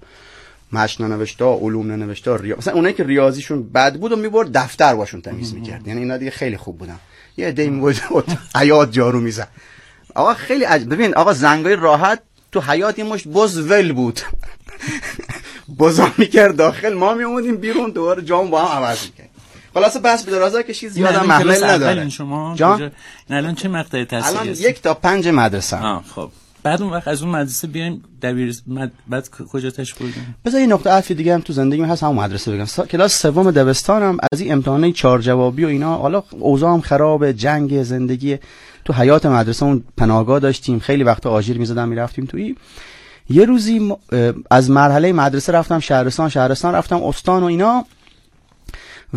[0.71, 2.55] مشق ننوشته علوم ننوشته ریا...
[2.57, 5.87] مثلا اونایی که ریاضیشون بد بود و می‌برد دفتر باشون تمیز می‌کرد.
[5.87, 6.99] یعنی اینا دیگه خیلی خوب بودن.
[7.37, 9.47] یه عده می‌برد حیات جارو می‌زد.
[10.15, 10.83] آقا خیلی عج...
[10.83, 12.19] ببین آقا زنگای راحت
[12.51, 14.19] تو حیات یه مشت بز ول بود.
[15.79, 16.93] بزا می‌کرد داخل.
[16.93, 19.26] ما میومدیم بیرون دوباره جام با هم عوض می‌کرد
[19.79, 22.09] خلاصه بس به درازا کشید زیادم این محمل نداره.
[22.09, 22.91] شما جان؟
[23.29, 25.77] الان چه مقطع تحصیلی الان؟ یک تا پنج مدرسه.
[25.77, 26.29] آه خب.
[26.63, 28.91] بعد اون وقت از اون مدرسه بیایم دبیر مد...
[29.07, 32.51] بعد کجا تش بردیم بذار یه نقطه عطفی دیگه هم تو زندگی هست همون مدرسه
[32.51, 32.65] بگم.
[32.65, 32.85] سا...
[32.85, 35.97] کلاس سوم دبستانم از این امتحانای چهار جوابی و اینا.
[35.97, 38.37] حالا اوضاع هم خرابه جنگ زندگی.
[38.85, 40.79] تو حیات مدرسه اون پناهگاه داشتیم.
[40.79, 42.55] خیلی وقت آژیر می‌زدم می‌رفتیم توی.
[43.29, 43.91] یه روزی
[44.51, 47.85] از مرحله مدرسه رفتم شهرستان شهرستان رفتم استان و اینا.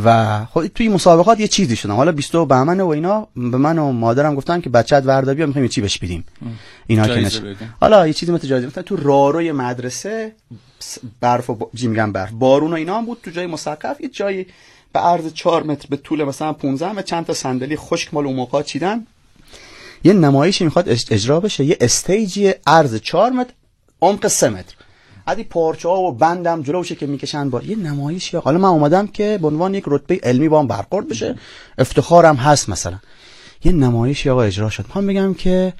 [0.05, 3.93] و خب توی مسابقات یه چیزی شدم حالا 20 بهمن و اینا به من و
[3.93, 6.25] مادرم گفتن که بچت وردا بیا می‌خوایم چی بهش بدیم
[6.87, 7.41] اینا که نش...
[7.81, 10.33] حالا یه چیزی مثل جایزه مثلا تو راروی مدرسه
[11.21, 11.71] برف و با...
[11.73, 12.31] میگم برف.
[12.31, 14.47] بارون و اینا هم بود تو جای مسقف یه جایی
[14.93, 18.37] به عرض 4 متر به طول مثلا 15 متر چند تا صندلی خشک مال اون
[18.37, 19.07] موقع چیدن.
[20.05, 21.65] یه نمایشی می‌خواد اجرا بشه.
[21.65, 23.53] یه استیجی عرض 4 متر
[24.03, 24.75] عمق 3 متر.
[25.31, 29.07] ادی پارچه ها و بندم جلوشه که می‌کشن با یه نمایش یا حالا من اومدم
[29.07, 31.35] که به عنوان یک رتبه علمی با هم برخورد بشه.
[31.79, 32.99] افتخارم هست مثلا.
[33.65, 34.85] یه نمایش آقا اجرا شد.
[34.95, 35.73] من بگم که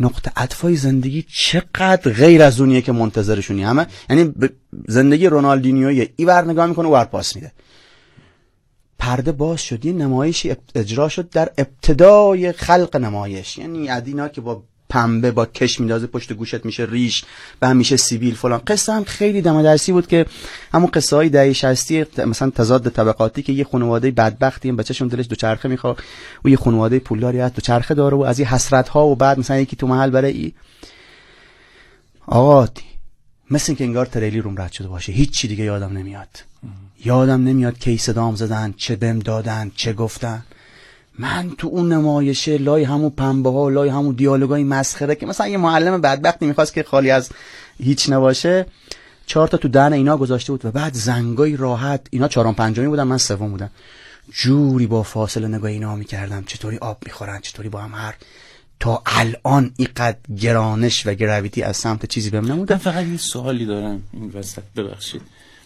[0.00, 3.62] نقطه عطفای زندگی چقدر غیر از اونیه که منتظرشونی.
[3.62, 4.32] همه یعنی
[4.88, 7.52] زندگی رونالدینیوی ای ور نگاه می‌کنه ور پاس میده.
[8.98, 9.84] پرده باز شد.
[9.84, 13.58] یه نمایشی اجرا شد در ابتدای خلق نمایش.
[13.58, 17.24] یعنی ادینا که با پنبه با کش میندازه پشت گوشت میشه ریش
[17.62, 18.62] و هم میشه سیبیل فلان.
[18.66, 20.26] قصه هم خیلی دم درسی بود که
[20.72, 25.26] همون قصه های دهه 60 مثلا تضاد طبقاتی که یه خانواده بدبختی هم بچه‌شون دلش
[25.28, 26.02] دوچرخه می‌خواد
[26.44, 29.58] و یه خانواده پولداری هست دوچرخه داره و از این حسرت ها و بعد مثلا
[29.58, 30.52] یکی تو محل برای ای
[32.26, 32.68] آقا
[33.50, 36.44] مثل اینکه انگار تریلی روم رد شده باشه هیچ چی دیگه یادم نمیاد.
[37.04, 40.44] یادم نمیاد کی صدام زدن چه بهم دادن چه گفتن.
[41.18, 45.56] من تو اون نمایشه لای همون پنبه ها لای همون دیالوگای مسخره که مثلا یه
[45.56, 47.30] معلم بدبختی می‌خواست که خالی از
[47.78, 48.66] هیچ نباشه
[49.26, 53.02] چهار تا تو دهن اینا گذاشته بود و بعد زنگای راحت اینا چهارم پنجمی بودن
[53.02, 53.70] من سوم بودم.
[54.32, 58.14] جوری با فاصله نگاه اینا می‌کردم چطوری آب می‌خورن چطوری با هم هر
[58.80, 62.76] تا الان اینقدر گرانش و گراویتی از سمت چیزی بهم نموده.
[62.76, 65.22] فقط یه سوالی دارم این وسط ببخشید.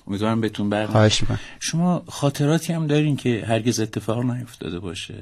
[0.09, 1.39] امیدوارم بهتون می‌کنم.
[1.61, 5.15] شما خاطراتی هم دارین که هرگز اتفاق نیفتاده باشه؟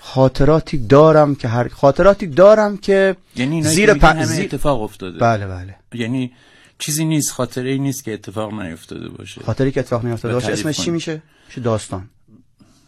[0.00, 4.22] خاطراتی دارم که هر خاطراتی دارم که یعنی زیر پ...
[4.22, 4.44] زیر...
[4.44, 5.18] اتفاق افتاده.
[5.18, 5.76] بله بله.
[5.94, 6.32] یعنی
[6.78, 9.40] چیزی نیست خاطره ای نیست که اتفاق نیفتاده باشه.
[9.40, 12.08] خاطری که اتفاق نیفتاده باشه اسمش چی میشه؟ میشه داستان.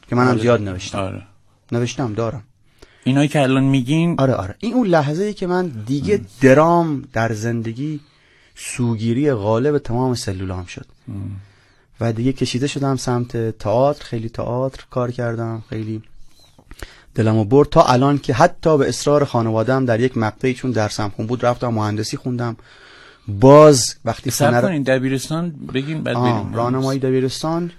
[0.09, 0.41] که منم آره.
[0.41, 0.99] زیاد نوشتم.
[0.99, 1.23] آره.
[1.73, 2.43] نوشتم دارم.
[3.05, 4.55] اینایی که الان میگین؟ آره آره.
[4.59, 6.27] این اون لحظه ای که من دیگه ام.
[6.41, 8.01] درام در زندگی
[8.57, 10.87] سوگیری غالب تمام سلولام شد.
[12.01, 16.03] و دیگه کشیده شدم سمت تئاتر خیلی تئاتر کار کردم خیلی
[17.15, 21.27] دلمو برد تا الان که حتی به اصرار خانوادم در یک مقطعی چون درسم خون
[21.27, 22.57] بود رفتم مهندسی خوندم.
[23.29, 26.55] باز وقتی سر کنین دبیرستان بگین بعد بریم.
[26.55, 27.71] راهنمایی دبیرستان.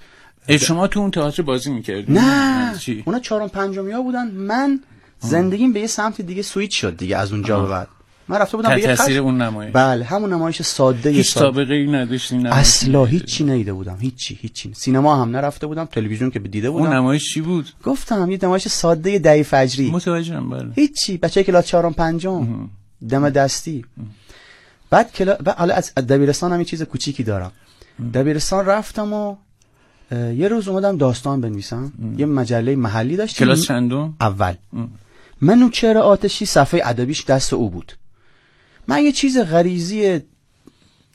[0.59, 2.75] شما تو اون تئاتر بازی می‌کردی نه.
[3.05, 4.31] اونا چهارم پنجمی ها بودن.
[4.31, 4.79] من
[5.19, 7.87] زندگیم به یه سمت دیگه سویچ شد دیگه از اونجا به بعد.
[8.29, 11.87] من رفته بودم به یه تاثیر اون نمایش بله همون نمایش ساده هیچ سابقه ای
[11.87, 14.73] نداشتین اصلا هیچی نیده بودم هیچی هیچی.
[14.73, 16.85] سینما هم نرفته بودم تلویزیون که دیده بودم.
[16.85, 20.71] اون نمایش چی بود؟ گفتم یه نمایش ساده دهی فجری متوجهم بله.
[20.75, 21.17] هیچی.
[21.17, 22.69] بچه کلاس چهارم پنجم.
[23.09, 23.85] دم دستی.
[24.89, 27.51] بعد کلا حالا از دبیرستان هم یه چیز کوچیکی دارم.
[28.13, 29.35] دبیرستان رفتم و
[30.11, 31.91] یه روز اومدم داستان بنویسم.
[32.17, 33.47] یه مجله محلی داشتیم.
[33.47, 34.53] کلاس چندم؟ اول.
[35.41, 37.93] منو چرا آتشی صفحه ادبیش دست او بود.
[38.87, 40.21] من یه چیز غریزی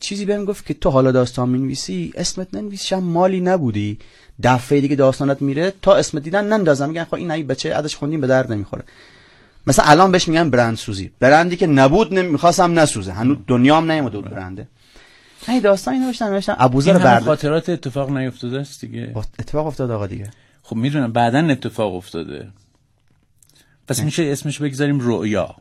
[0.01, 3.99] چیزی بهم گفت که تو حالا داستان می‌نویسی اسمت ننویسشم مالی نبودی.
[4.43, 6.89] دفعه دیگه داستانت میره تا اسمت دیدن نندازم.
[6.89, 8.85] میگن خب این ای بچه ادش خوندیم به درد نمی‌خوره.
[9.67, 11.11] مثلا الان بهش میگن برند سوزی.
[11.21, 13.13] برندی که نبود نمی‌خواستم نسوزه.
[13.13, 14.69] هنوز دنیام نیومده بود برنده.
[15.49, 19.15] نه داستانی نوشتم نوشتم ابوذر برد خاطرات اتفاق نیفتاده است دیگه.
[19.39, 20.31] اتفاق افتاده آقا دیگه.
[20.63, 22.49] خب می‌دونم بعدا اتفاق افتاده.
[23.89, 24.01] پس.
[24.01, 25.57] میشه اسمش بگذاریم رؤیا.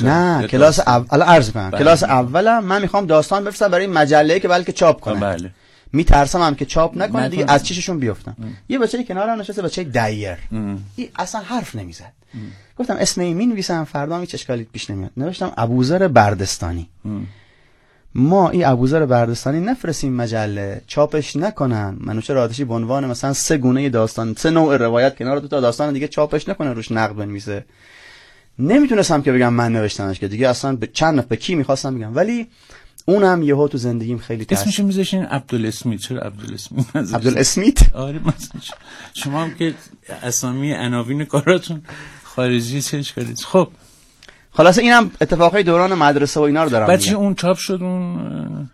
[0.00, 4.72] نه کلاس اول عرض کنم کلاس اولم من می‌خوام داستان بفرستم برای مجله که بلکه
[4.72, 5.20] چاپ کنه.
[5.20, 5.50] بله.
[5.92, 8.36] میترسم هم که چاپ نکنه دیگه از چششون بیفتم.
[8.68, 10.36] یه بچه کنارم نشسته بچه دایر.
[10.96, 12.12] این اصلا حرف نمی‌زد.
[12.78, 15.10] گفتم اسم این می‌نویسم فردا هیچ اشکالی پیش نمیاد.
[15.16, 16.88] نوشتم ابوذر بردستانی.
[17.04, 17.26] ام.
[18.14, 20.82] ما این ابوذر بردستانی نفرستیم مجله.
[20.86, 21.96] چاپش نکنن.
[22.00, 25.92] منوچه رادشی به عنوان مثلا سه گونه داستان سه نوع روایت کنار دو تا داستان
[25.92, 27.64] دیگه چاپش نکنه روش نقد بنویسه.
[28.60, 32.16] نمی‌تونستم که بگم من نوشتمش که دیگه اصلا به چند به کی می‌خواستم بگم.
[32.16, 32.46] ولی
[33.06, 36.00] اونم یهو تو زندگیم خیلی تاثیر اسمش میذاشین عبدالاسمیت.
[36.00, 38.20] چرا عبدالاسمیت؟ عبدالاسمیت؟ آره
[39.14, 39.42] شما.
[39.42, 39.74] هم که
[40.22, 41.82] اسامی عناوین کاراتون
[42.24, 43.38] خارجی چش کردید.
[43.38, 43.68] خب.
[44.52, 48.70] خلاص اینم اتفاقای دوران مدرسه و اینا رو دارم بچه اون چاپ شد؟ اون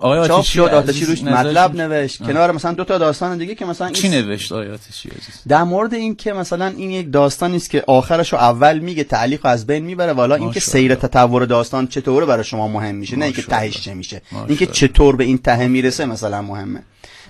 [0.00, 3.64] آقای چاپ آتشی شد آتشی روش مطلب؟ نوشت کنار مثلا دو تا داستان دیگه که
[3.64, 7.70] مثلا چی نوشت آقای آتشی عزیز در مورد این که مثلا این یک داستانی است
[7.70, 10.94] که آخرش رو اول میگه تعلیق از بین می‌بره والا این که ماشاءالله.
[10.94, 13.42] سیر تطور داستان چطوره برای شما مهم میشه نه اینکه.
[13.42, 14.22] تهش چه میشه.
[14.48, 16.82] اینکه چطور به این ته می‌رسه مثلا مهمه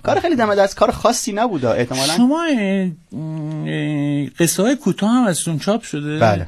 [0.02, 2.46] کار خیلی دم دست کار خاصی نبوده احتمالاً شما
[4.38, 6.46] قصه های کوتاه هم ازتون چاپ شده بله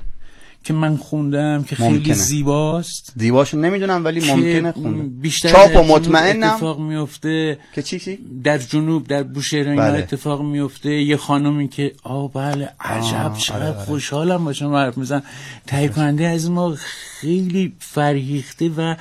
[0.65, 2.15] که من خوندم که خیلی ممکنه.
[2.15, 3.13] زیباست.
[3.17, 6.53] زیباشو نمی‌دونم ولی ممکنه خونده بیشتر چاپ و مطمئنم.
[6.53, 7.59] اتفاق میفته.
[7.75, 9.99] که چی چی؟ در جنوب در بوشهر بله.
[9.99, 10.91] اتفاق میفته.
[10.91, 13.85] یه خانومی که آه بله عجب چقدر آره، آره.
[13.85, 15.23] خوشحالم با شما حرف میزن
[15.67, 16.75] تهیه کننده از ما
[17.21, 18.95] خیلی فرهیخته و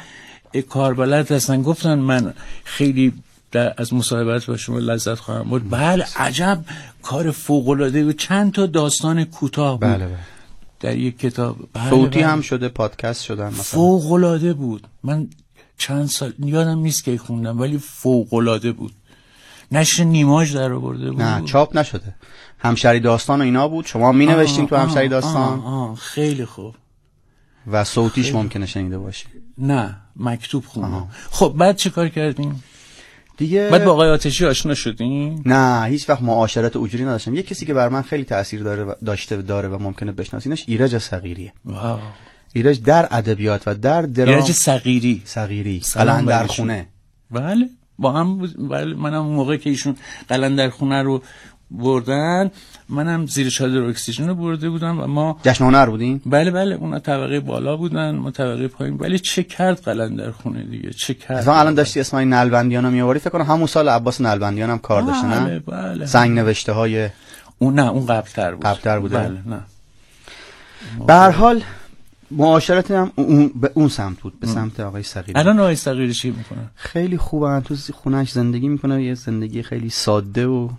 [0.70, 1.62] کاربلد هستن.
[1.62, 2.34] گفتن من
[2.64, 3.14] خیلی
[3.52, 6.60] در از مصاحبت با شما لذت خواهم بود بله عجب
[7.02, 9.90] کار فوق العاده و چند تا داستان کوتاه بود.
[9.90, 10.18] بله بله.
[10.82, 11.58] در یک کتاب.
[11.74, 12.28] بله صوتی بله.
[12.28, 13.62] هم شده پادکست شدن مثلا.
[13.64, 14.88] فوق العاده بود.
[15.04, 15.28] من
[15.78, 18.94] چند سال یادم نیست که خوندم ولی فوق العاده بود.
[19.72, 21.22] نشر نیماج در آورده بود.
[21.22, 22.16] نه چاپ نشده.
[22.60, 23.86] همشری داستان و اینا بود.
[23.86, 26.76] شما می نوشتین تو همشری داستان؟ آه، آه، خیلی خوب.
[27.68, 29.26] و صوتیش ممکنه شنیده باشی.
[29.58, 31.08] نه مکتوب خوندم.
[31.32, 32.64] خب بعد چه کار کردیم
[33.38, 37.36] دیگه بعد با آقای آتشی آشنا شدیم نه هیچ وقت معاشرت اجوری نداشتم.
[37.36, 40.98] یه کسی که بر من خیلی تاثیر داره و داشته داره و ممکنه بشناسینش ایرج
[40.98, 41.54] صغیریه.
[41.66, 42.00] واو.
[42.54, 45.82] ایرج در ادبیات و در درام ایرج صغیری؟ صغیری.
[45.94, 46.66] قلندر بهشون.
[46.66, 46.88] خونه
[47.32, 47.70] بله
[48.00, 48.38] با هم
[48.70, 49.96] بله منم موقع که ایشون
[50.30, 51.22] قلندر خونه رو
[51.72, 52.52] بردن.
[52.90, 57.00] منم زیر چادر اکسیژن رو برده بودم و ما جشن هنر بودین؟ بله بله اونا
[57.00, 58.98] طبقه بالا بودن ما طبقه پایین.
[58.98, 62.92] ولی چه کرد قلندر خونه دیگه؟ چه کرد؟ مثلا الان داشتی اسم این نلبندیان رو
[62.92, 66.72] میآوری؟ فکر کنم همون سال عباس نلبندیان هم کار داشته بله نه؟ بله سنگ نوشته
[66.72, 67.10] های
[67.60, 68.66] اون نه اون قبلتر بود.
[68.66, 69.62] قبل‌تر بوده؟ بله نه.
[71.08, 71.62] به هر حال
[72.32, 75.40] معاشرت هم اون به اون سمت بود به سمت آقای صغیری.
[75.40, 80.48] الان آقای صغیری چی می‌کنن خیلی خوبه تو خونش زندگی می‌کنه یه زندگی خیلی ساده
[80.48, 80.70] و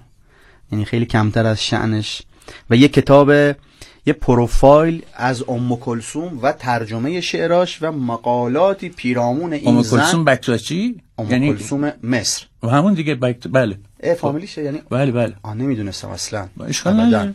[0.73, 2.23] یعنی خیلی کمتر از شعنش.
[2.71, 3.31] و یه کتاب
[4.07, 10.25] یه پروفایل از ام کلثوم و ترجمه شعراش و مقالاتی پیرامون این ام زن کلثوم
[10.25, 12.47] بکتاچی ام یعنی کلثوم مصر.
[12.63, 13.79] و همون دیگه بکت بله.
[14.19, 15.35] فامیلیشه یعنی بله بله.
[15.43, 16.49] آه نمی‌دونستم اصلا.
[16.69, 17.01] اشکال.
[17.01, 17.35] نداره.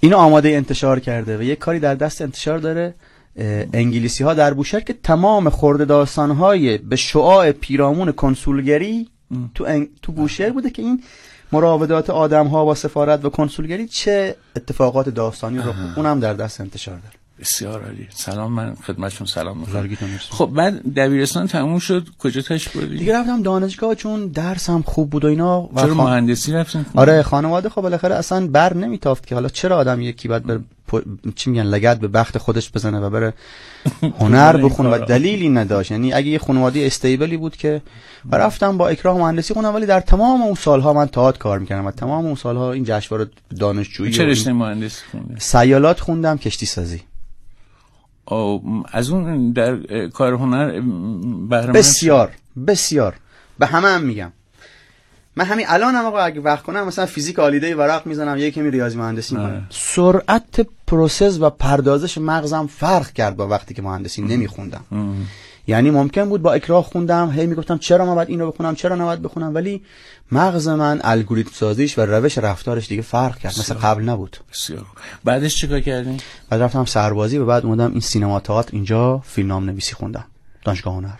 [0.00, 2.94] اینو آماده انتشار کرده و یه کاری در دست انتشار داره
[3.72, 9.08] انگلیسی ها در بوشهر که تمام خورده داستان های به شعاع پیرامون کنسولگری
[9.54, 9.88] تو, انگ...
[10.02, 11.02] تو بوشهر بوده که این
[11.52, 16.94] مراودات آدم ها با سفارت و کنسولگری چه اتفاقات داستانی رو اونم در دست انتشار
[16.94, 17.14] داره.
[17.40, 18.08] بسیار عالی.
[18.14, 19.88] سلام من خدمتشون سلام می‌کنم.
[20.30, 22.06] خب بعد دبیرستان تموم شد.
[22.18, 26.06] کجا تاش بردی دیگه رفتم دانشگاه چون درسم خوب بود و اینا و چرا خان-
[26.10, 30.42] مهندسی رفتین؟ آره خانواده خب بالاخره اصلا بر نمیتافت که حالا چرا آدم یکی باید
[30.46, 30.58] بر
[31.34, 33.34] چی میگن لگد به بخت خودش بزنه و بره
[34.20, 35.04] هنر بخونه و.
[35.04, 35.90] دلیلی نداشت.
[35.90, 37.82] یعنی اگه یه خانواده استیبلی بود که
[38.30, 41.86] و رفتم با اکراه مهندسی خوندم ولی در تمام اون سالها من تئاتر کار می‌کردم
[41.86, 43.30] و تمام اون سالها این جشنواره
[43.60, 47.00] دانشجویی چه رشته مهندسی خوندی؟ سیالات خوندم کشتی سازی.
[48.92, 49.76] از اون در
[50.08, 50.80] کار هنر
[51.48, 52.30] بهره بسیار
[52.66, 53.14] بسیار.
[53.58, 54.32] به همه هم میگم.
[55.36, 58.70] من همین الان هم آقا اگه وقت کنم مثلا فیزیک هالیدی ورق می‌زنم یکی کمی
[58.70, 59.34] ریاضی مهندسی.
[59.34, 59.66] می‌کنم.
[59.70, 64.84] سرعت process و پردازش مغزم فرق کرد با وقتی که مهندسی نمیخوندم.
[65.66, 69.22] یعنی ممکن بود با اکراه خوندم هی می‌گفتم چرا من باید اینو بخونم چرا نباید
[69.22, 69.82] بخونم ولی
[70.32, 73.58] مغز من الگوریتم سازیش و روش رفتارش دیگه فرق کرد.
[73.58, 74.36] مثل قبل نبود.
[74.52, 74.86] بسیار.
[75.24, 76.20] بعدش چیکار کردین
[76.50, 78.70] بعد رفتم سربازی و بعد اومدم این سینما تئاتر.
[78.72, 80.24] اینجا فیلمنامه نویسی خوندم.
[80.64, 81.18] دانشگاه هنر.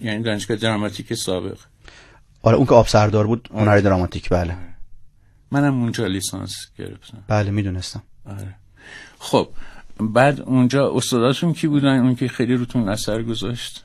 [0.00, 1.58] یعنی دانشگاه دراماتیک سابق.
[2.42, 4.28] آره اون که آب سردار بود هنر دراماتیک.
[4.28, 4.56] بله.
[5.50, 7.24] منم اونجا لیسانس گرفتم.
[7.28, 8.02] بله می‌دونستم.
[8.26, 8.54] آره.
[9.18, 9.48] خب
[10.00, 13.84] بعد اونجا استاداتون کی بودن؟ اون که خیلی روتون اثر گذاشت.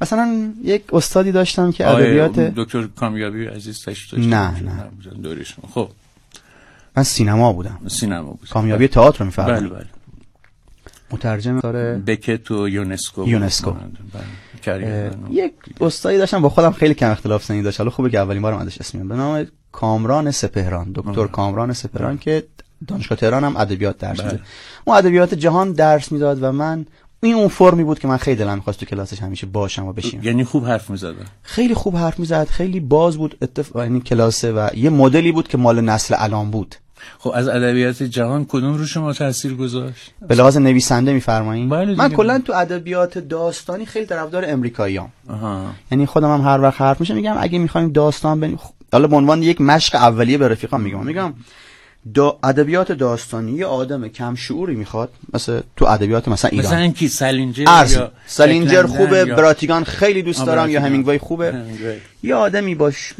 [0.00, 4.90] مثلا یک استادی داشتم که ادبیات دکتر کامیابی عزیز تشریف نه، نه.
[5.22, 5.88] دورشون خب
[6.96, 9.86] من سینما بودم سینما بود کامیابی تئاتر رو بله میفرمایید بله
[11.10, 13.28] مترجم داره بکت و یونسکو.
[13.28, 13.70] یونسکو.
[13.70, 14.22] بله.
[14.62, 15.12] کریر.
[15.30, 18.58] یک استادی داشتم با خودم خیلی کم اختلاف سنی داشت حالا خوبه که اولین بارم
[18.58, 21.30] ازش اسم میاد به نام کامران سپهران دکتر آه.
[21.30, 22.44] کامران سپهران که
[22.86, 24.32] دانشگاه تهران هم ادبیات درس بله.
[24.32, 24.44] میده
[24.84, 26.86] اون ادبیات جهان درس می‌داد و من
[27.22, 30.24] این اون فرمی بود که من خیلی دلم می‌خواست تو کلاسش همیشه باشم و بشینم.
[30.24, 33.76] یعنی خوب حرف می‌زدن خیلی خوب حرف می‌زد خیلی باز بود اتف...
[33.76, 36.74] یعنی کلاسه و یه مدلی بود که مال نسل الان بود.
[37.18, 41.94] خب از ادبیات جهان کدوم رو شما تاثیر گذاشت؟ به لحاظ نویسنده میفرمایید بله.
[41.94, 45.08] من کلا تو ادبیات داستانی خیلی طرفدار امریکاییام.
[45.28, 45.66] آها.
[45.92, 49.16] یعنی خودم هم هر وقت حرف میشه میگم اگه می‌خوایم داستان بنیم خب، حالا به
[49.16, 51.06] عنوان یک مشق اولیه به رفیقام میگم.
[51.06, 51.32] میگم
[52.14, 56.66] دا ادبیات داستانی یه آدم کم شعوری می‌خواد مثل تو ادبیات مثلا ایران.
[56.66, 60.80] مثلا کی سالینجر ارز یا سالینجر بک خوبه یا- براتیگان خیلی دوست دارم یا.
[60.80, 61.52] همینگوی خوبه.
[61.52, 61.96] همینگوی.
[62.22, 63.14] یه آدمی باش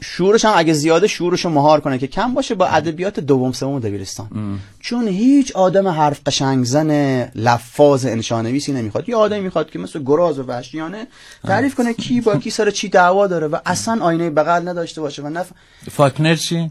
[0.00, 3.78] شعورش هم اگه زیاده شعورش رو مهار کنه که کم باشه با ادبیات دوم سوم
[3.78, 4.58] دبیرستان.
[4.80, 6.90] چون هیچ آدم حرف قشنگ زن
[7.34, 9.08] لفاظ انشانویسی نمی‌خواد.
[9.08, 11.06] یه آدمی می‌خواد که مثل گراز و وحشیانه
[11.44, 15.22] تعریف کنه کی با کی سر چی دعوا داره و اصلا آینه بغل نداشته باشه
[15.22, 15.50] و نف...
[15.90, 16.70] فاکنر چی؟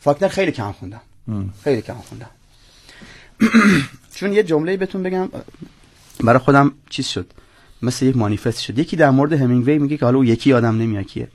[0.00, 1.00] فاکنر خیلی کم خوندم.
[1.64, 2.30] خیلی کم خوندم.
[4.16, 5.28] چون یه جمله بهتون بگم
[6.24, 7.32] برای خودم چیز شد.
[7.82, 8.78] مثل یک مانیفست شد.
[8.78, 11.28] یکی در مورد همینگوی میگه که حالا او یکی آدم نمیاد کیه.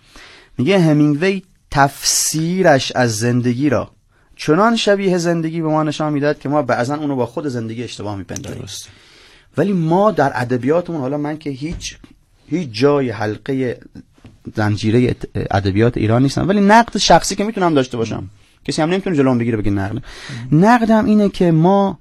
[0.57, 1.41] میگه همینگوی
[1.71, 3.91] تفسیرش از زندگی را.
[4.35, 8.15] چنان شبیه زندگی به ما نشان می‌داد که ما بعضا اونو با خود زندگی اشتباه
[8.15, 8.61] میپنداریم.
[8.61, 8.89] درست.
[9.57, 11.97] ولی ما در ادبیاتمون حالا من که هیچ
[12.47, 13.79] هیچ جای حلقه
[14.55, 18.29] زنجیره ادبیات ایران نیستم ولی نقد شخصی که می‌تونم داشته باشم.
[18.65, 20.03] کسی هم نمی‌تونه جلوم بگیره بگه نقد.
[20.51, 21.99] نقدم اینه که ما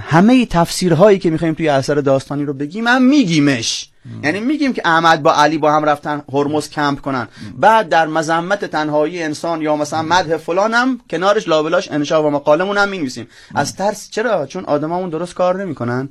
[0.00, 3.88] همه تفسیرهایی که می‌خوایم توی اثر داستانی رو بگیم هم میگیمش.
[4.22, 7.28] یعنی میگیم که احمد با علی با هم رفتن هرمز کمپ کنن.
[7.56, 12.78] بعد در مذمت تنهایی انسان یا مثلا مدح فلان هم کنارش لابلاش انشا و مقالمون
[12.78, 13.28] هم می‌نویسیم.
[13.54, 16.08] از ترس چرا؟ چون آدمامون درست کار نمی‌کنن.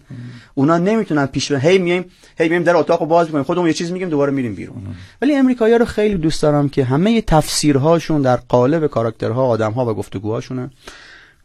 [0.54, 1.52] اونا نمی‌تونن پیش.
[1.52, 2.06] هی میایم
[2.38, 3.44] هی میایم در اتاق رو باز می‌کنیم.
[3.44, 4.76] خودمون یه چیز میگیم دوباره میریم بیرون.
[5.22, 10.70] ولی امریکایی‌ها رو خیلی دوست دارم که همه تفسیرهاشون در قالب کاراکترها آدمها و گفتگوهاشونه.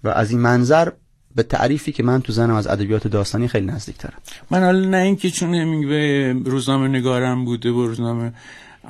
[0.05, 0.89] و از این منظر
[1.35, 4.19] به تعریفی که من تو زنم از ادبیات داستانی خیلی نزدیک ترم
[4.51, 8.33] من حالا نه اینکه چون همینگوی روزنامه نگارم بوده و روزنامه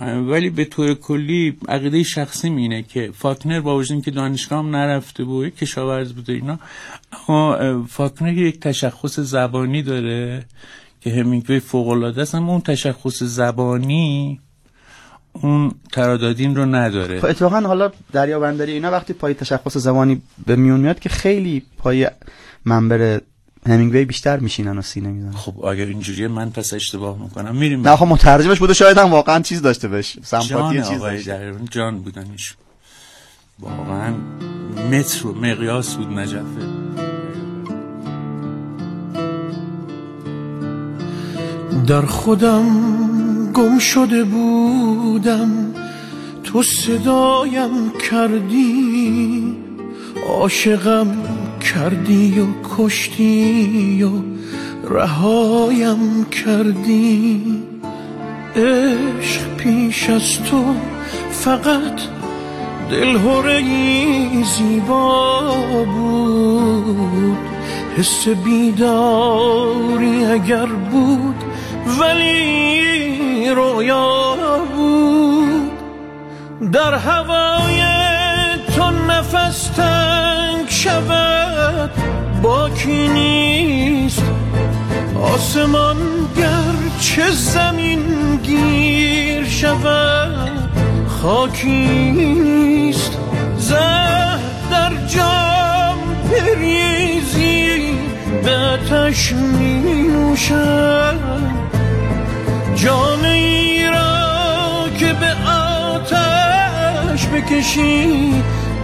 [0.01, 5.25] ولی به طور کلی عقیده شخصی اینه که فاکنر با وجود اینکه دانشگاه هم نرفته
[5.25, 6.59] بود کشاورز بوده اینا
[7.29, 10.45] اما فاکنر یک تشخص زبانی داره
[11.01, 14.41] که همینگوی فوق العاده است اما اون تشخص زبانی
[15.33, 17.21] اون ترادادین رو نداره.
[17.21, 21.63] خب اتفاقا حالا دریا بندری اینا وقتی پای تشخص زبانی به میون میاد که خیلی
[21.79, 22.11] پای
[22.65, 23.21] منبر
[23.67, 25.33] همینگوی بیشتر میشینن و سینه می‌زنن.
[25.33, 27.57] خب اگر اینجوریه من پس اشتباه می‌کنم.
[27.57, 27.89] میریم.
[27.89, 31.55] نه خب مترجمش بوده شاید هم واقعا چیز داشته باش جان سمپاتی چیز آقای داشته.
[31.71, 32.55] جان بودنش
[33.59, 34.15] واقعا
[34.91, 36.43] متر و مقیاس بود نجفه
[41.87, 43.22] در خودم
[43.55, 45.75] گم شده بودم.
[46.45, 49.57] تو صدایم کردی
[50.29, 51.17] عاشقم
[51.61, 52.47] کردی و
[52.77, 54.11] کشتی و
[54.95, 57.45] رهایم کردی.
[58.57, 60.75] عشق پیش از تو
[61.31, 62.01] فقط
[62.91, 63.63] دلهوره
[64.45, 65.53] زیبا
[65.85, 67.39] بود.
[67.97, 71.52] حس بیداری اگر بود
[72.01, 74.37] ولی رویا
[74.75, 75.73] بود.
[76.73, 77.83] در هوای
[78.77, 81.91] تو نفس تنگ شود.
[82.43, 84.23] باکی نیست.
[85.23, 85.97] آسمان
[86.37, 90.69] گرچه زمین گیر شود.
[91.09, 93.19] خاکی نیست.
[93.59, 94.39] زهر
[94.71, 95.99] در جام
[96.31, 97.93] بریزی
[98.45, 101.12] به آتش می نوشم
[103.25, 108.35] ای را که به آتش بکشی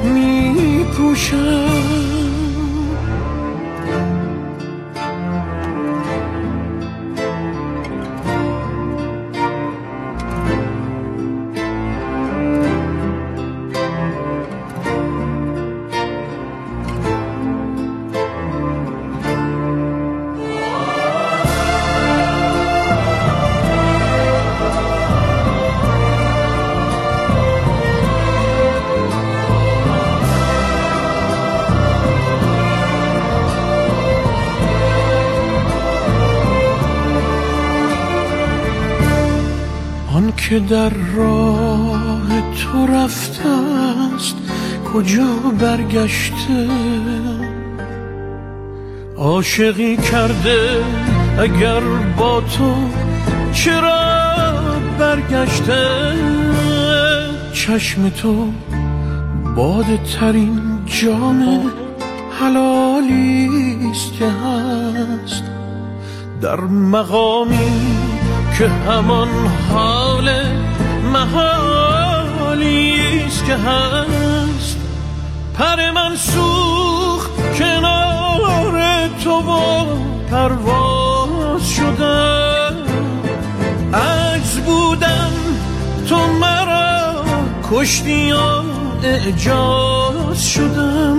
[0.05, 2.28] می پوشم
[40.59, 43.49] که در راه تو رفته
[44.15, 44.37] است
[44.95, 45.27] کجا
[45.61, 46.69] برگشته؟
[49.17, 50.85] عاشقی کرده
[51.39, 51.81] اگر
[52.17, 52.75] با تو
[53.53, 54.53] چرا
[54.99, 55.89] برگشته؟
[57.53, 58.53] چشم تو
[59.57, 61.71] باده ترین جام
[62.41, 63.51] حلالی
[63.91, 65.45] است که هست.
[66.43, 67.99] در مقامی
[68.59, 69.29] که همان
[69.73, 70.08] حال
[71.35, 74.79] محالی است که هست.
[75.55, 79.85] پر من سوخت کنار تو و
[80.31, 82.77] پرواز شدم
[83.95, 85.33] عجز بودم
[86.09, 87.25] تو مرا
[87.71, 88.63] کشتی و
[89.03, 91.19] اعجاز شدم.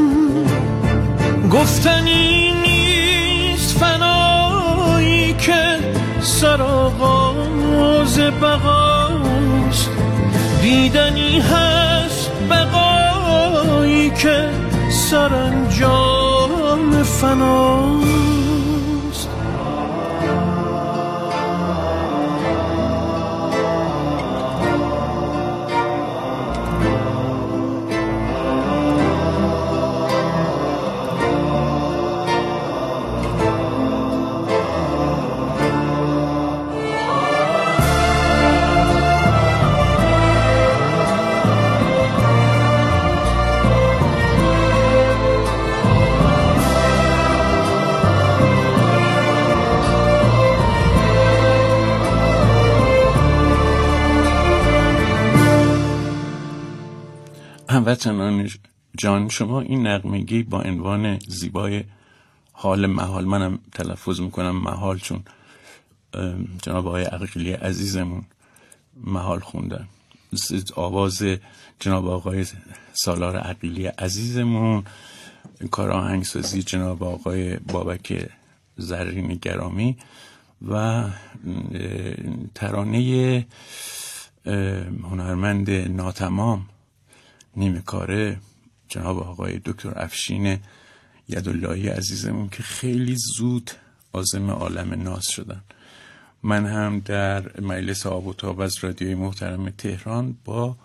[1.51, 5.79] گفتنی نیست فنایی که
[6.21, 8.98] سرآغاز بقاست
[10.69, 14.49] دیدنی هست بقایی که
[14.91, 18.28] سرانجام فناست
[57.89, 58.49] هموطنان
[58.97, 61.83] جان شما این نقمگی با عنوان زیبای
[62.51, 65.23] حال محال منم تلفظ می‌کنم محال چون
[66.61, 68.23] جناب آقای عقیلی عزیزمون
[69.03, 69.87] محال خوندن.
[70.75, 71.23] آواز
[71.79, 72.45] جناب آقای
[72.93, 74.83] سالار عقیلی عزیزمون
[75.71, 78.29] کار آهنگسازی جناب آقای بابک
[78.77, 79.97] زرین گرامی
[80.67, 81.03] و
[82.55, 83.47] ترانه
[85.03, 86.65] هنرمند ناتمام
[87.55, 88.37] نیمه کاره
[88.87, 90.57] جناب آقای دکتر افشین
[91.29, 93.71] یداللهی عزیزمون که خیلی زود
[94.13, 95.61] آزم عالم ناز شدن.
[96.43, 100.75] من هم در مجلس آب و تاب از رادیوی محترم تهران با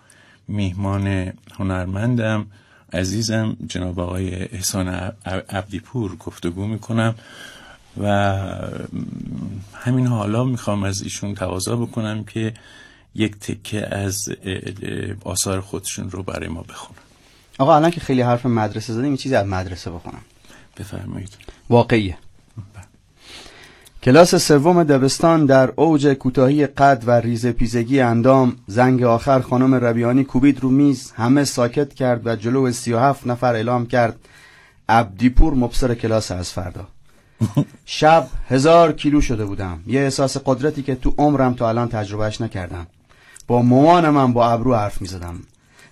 [0.47, 2.47] میهمان هنرمندم
[2.93, 4.87] عزیزم جناب آقای احسان
[5.49, 7.15] عبدیپور گفتگو می‌کنم
[8.01, 8.07] و
[9.73, 12.53] همین حالا می‌خوام از ایشون تقاضا بکنم که
[13.15, 14.29] یک تکه از
[15.23, 16.99] آثار خودشون رو برای ما بخونن.
[17.59, 20.21] آقا الان که خیلی حرف مدرسه زدیم این چیزی از مدرسه بخونم.
[20.77, 21.29] بفرمایید.
[21.69, 22.17] واقعیه.
[24.03, 30.23] کلاس سوم دبستان در اوج کوتاهی قد و ریزه پیزگی اندام زنگ آخر خانم ربیانی
[30.23, 34.15] کوبید رو میز همه ساکت کرد و جلو سی و هفت نفر اعلام کرد
[34.89, 36.87] عبدیپور مبصر کلاس از فردا.
[37.85, 39.79] شب هزار کیلو شده بودم.
[39.87, 42.87] یه احساس قدرتی که تو عمرم تا الان تجربهش نکردم.
[43.47, 45.39] با من با ابرو حرف می زدم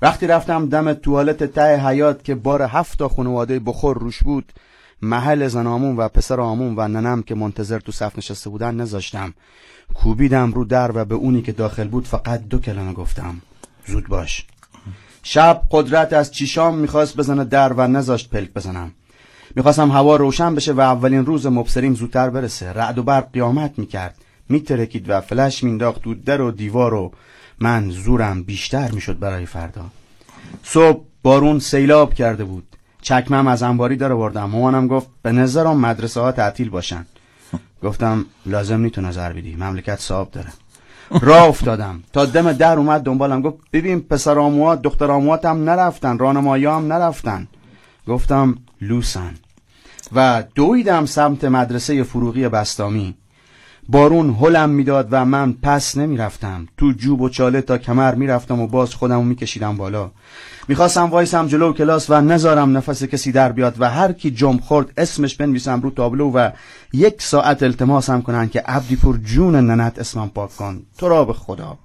[0.02, 4.54] وقتی رفتم دم توالت ته حیات که بار هفت تا خانواده بخور روش بود
[5.02, 9.34] محل زنامون و پسر آمون و ننم که منتظر تو صف نشسته بودن نذاشتم.
[9.94, 13.42] کوبیدم رو در و به اونی که داخل بود فقط دو کلمه گفتم.
[13.86, 14.46] زود باش.
[15.24, 18.92] شب قدرت از چیشام می‌خواست بزنه در و نذاشت پلک بزنم.
[19.56, 22.74] می‌خواستم هوا روشن بشه و اولین روز مبصریم زودتر برسه.
[22.74, 24.18] رعد و برق قیامت می‌کرد.
[24.50, 27.12] میترکید و فلش مینداخت تو در و دیوار و
[27.60, 29.86] من زورم بیشتر می‌شد برای فردا.
[30.64, 32.68] صبح بارون سیلاب کرده بود.
[33.02, 37.06] چکمم از انباری داره بردم مامانم گفت به نظرم مدرسه ها تعطیل باشن.
[37.84, 40.54] گفتم لازم نیتو نظر بیدی مملکت صاحب داره.
[41.22, 42.04] راه افتادم.
[42.14, 43.42] تا دم در اومد دنبالم.
[43.42, 46.18] گفت ببین پسر آموات دختر آموات هم نرفتن.
[46.18, 47.48] رانمایی هم نرفتن.
[48.08, 49.34] گفتم لوسن.
[50.16, 53.16] و دویدم سمت مدرسه فروغی بستامی.
[53.90, 56.68] بارون هلم می‌داد و من پس نمی‌رفتم.
[56.78, 60.12] تو جوب و چاله تا کمر می‌رفتم و باز خودم میکشیدم بالا.
[60.68, 64.94] می‌خواستم وایسم جلو کلاس و نذارم نفس کسی در بیاد و هر کی جمع خورد
[64.98, 66.50] اسمش بنویسم رو تابلو و
[66.94, 70.84] یک ساعت التماسم کنن که عبدی پر جون ننت اسمم پاک کن.
[70.98, 71.78] تو را به خدا.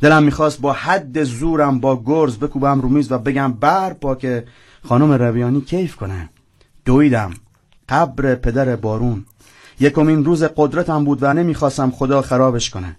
[0.00, 4.44] دلم می‌خواست با حد زورم با گرز بکوبم رو میز و بگم بر پا که
[4.84, 6.28] خانم رویانی کیف کنه.
[6.84, 7.30] دویدم.
[7.88, 9.24] قبر پدر بارون.
[9.80, 12.96] یکمین روز قدرتم بود و نمی‌خواستم خدا خرابش کنه.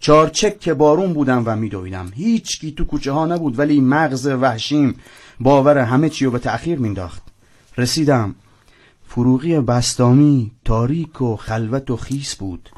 [0.00, 2.12] چارچک که بارون بودم و میدویدم.
[2.14, 4.94] هیچ کی تو کوچه ها نبود ولی مغز وحشیم
[5.40, 7.22] باور همه چی رو به تأخیر مینداخت
[7.78, 8.34] رسیدم.
[9.08, 12.68] فروغی بستامی تاریک و خلوت و خیس بود.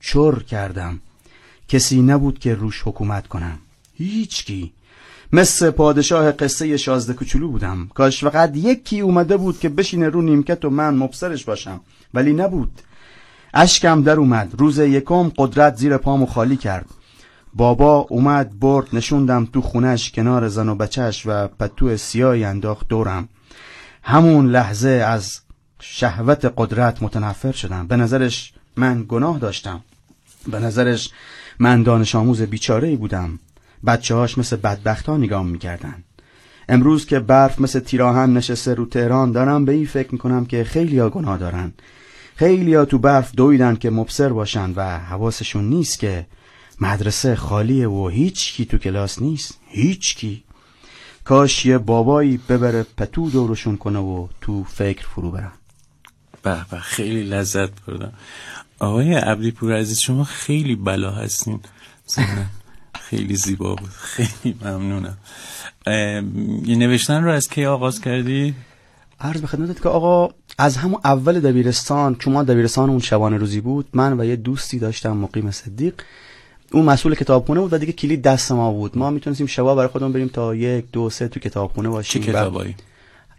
[0.00, 1.00] چر کردم.
[1.68, 3.58] کسی نبود که روش حکومت کنم.
[3.94, 4.72] هیچ کی.
[5.32, 7.88] مثل پادشاه قصه شازده کوچولو بودم.
[7.94, 11.80] کاش فقط یکی اومده بود که بشینه رو نیمکت و من مبصرش باشم.
[12.14, 12.82] ولی نبود.
[13.54, 14.54] اشکم در اومد.
[14.58, 16.86] روز یکم قدرت زیر پامو خالی کرد.
[17.54, 23.28] بابا اومد برد نشوندم تو خونش کنار زن و بچهش و پتو سیاهی انداخت دورم.
[24.02, 25.40] همون لحظه از
[25.80, 27.86] شهوت قدرت متنفر شدم.
[27.86, 29.80] به نظرش من گناه داشتم.
[30.50, 31.10] به نظرش
[31.58, 33.38] من دانش آموز بیچاره بودم.
[33.86, 36.04] بچه هاش مثل بدبخت ها نگاه می‌کردن.
[36.68, 41.08] امروز که برف مثل تیراهن نشسته رو تهران دارم به این فکر می‌کنم که خیلی
[41.08, 41.72] گناه دارن.
[42.38, 46.26] خیلی ها تو برف دویدن که مبصر باشن و حواسشون نیست که
[46.80, 49.58] مدرسه خالیه و هیچ کی تو کلاس نیست.
[49.68, 50.44] هیچ کی.
[51.24, 55.52] کاش یه بابایی ببره پتو دورشون کنه و تو فکر فرو برن.
[56.42, 58.12] به به خیلی لذت بردم.
[58.78, 61.60] آقای عبدی پور عزیز شما خیلی بلا هستین.
[62.94, 63.90] خیلی زیبا بود.
[63.90, 65.18] خیلی ممنونم.
[66.66, 68.54] یه نوشتن رو از کی آغاز کردی؟
[69.20, 73.60] عرض به خدمتت که آقا از همون اول دبیرستان چون ما دبیرستان اون شبانه روزی
[73.60, 75.94] بود من و یه دوستی داشتم مقیم صدیق.
[76.72, 78.98] اون مسئول کتابخونه بود و دیگه کلید دست ما بود.
[78.98, 82.74] ما می‌تونستیم شبا برای خودمون بریم تا یک دو سه تو کتابخونه چه باشیم کتابایی؟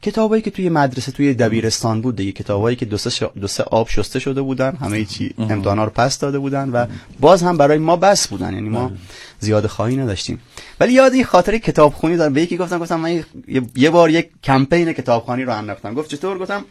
[0.02, 2.32] کتابایی که توی مدرسه توی دبیرستان بود دیگه.
[2.32, 5.90] کتابایی که دو سه, ش- دو سه آب شسته شده بودن همه چی امتحانا رو
[5.90, 6.86] پس داده بودن و
[7.20, 8.54] باز هم برای ما بس بودن.
[8.54, 8.92] یعنی ما
[9.40, 10.40] زیاد خواهی نداشتیم.
[10.80, 12.34] ولی یاد یه خاطره کتابخونی دارم.
[12.34, 13.26] به یکی گفتم گفتم من یه,
[13.76, 15.94] یه بار یک کمپین کتابخوانی رو انداختم.
[15.94, 16.66] گفت چطور؟ گفتم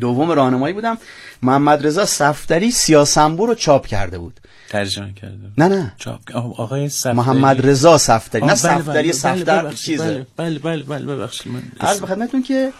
[0.00, 0.98] دوم راهنمایی بودم.
[1.42, 4.40] محمد رضا صفدری سیاسنبو رو چاپ کرده بود.
[4.68, 5.92] ترجمه کردم نه نه.
[5.98, 7.16] چاپ آقای صفدری.
[7.16, 8.42] محمد رضا صفدری.
[8.42, 10.26] نه بله، بله، صفدری بله، صفدر ببخشید، چیزه.
[10.36, 12.72] بله بله بله بله ببخشید من عرض به خدمتتون که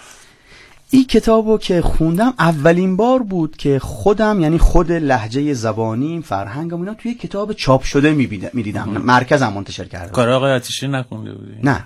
[0.90, 6.94] این کتابو که خوندم اولین بار بود که خودم یعنی خود لحجه زبانیم فرهنگم اینا
[6.94, 8.12] توی کتاب چاپ شده
[8.52, 8.88] می‌دیدم.
[8.88, 10.12] مرکزم منتشر کرده.
[10.12, 11.84] کار آقای آتشی نخونده بودی؟ نه.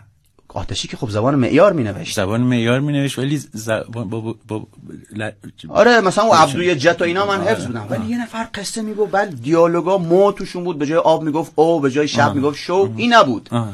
[0.54, 4.34] آتشی که خب زبان معیار می نوشت زبان معیار می نوشت ولی زبان با, با,
[4.48, 4.66] با
[5.16, 5.30] ل-
[5.68, 7.86] آره مثلا اون عبدوی جت و اینا من حفظ بودم.
[7.90, 11.80] ولی یه نفر قصه می‌گفت بل دیالوگا مو توشون بود به جای آب می‌گفت او
[11.80, 13.48] به جای شب می‌گفت شو این نبود.
[13.52, 13.72] آه.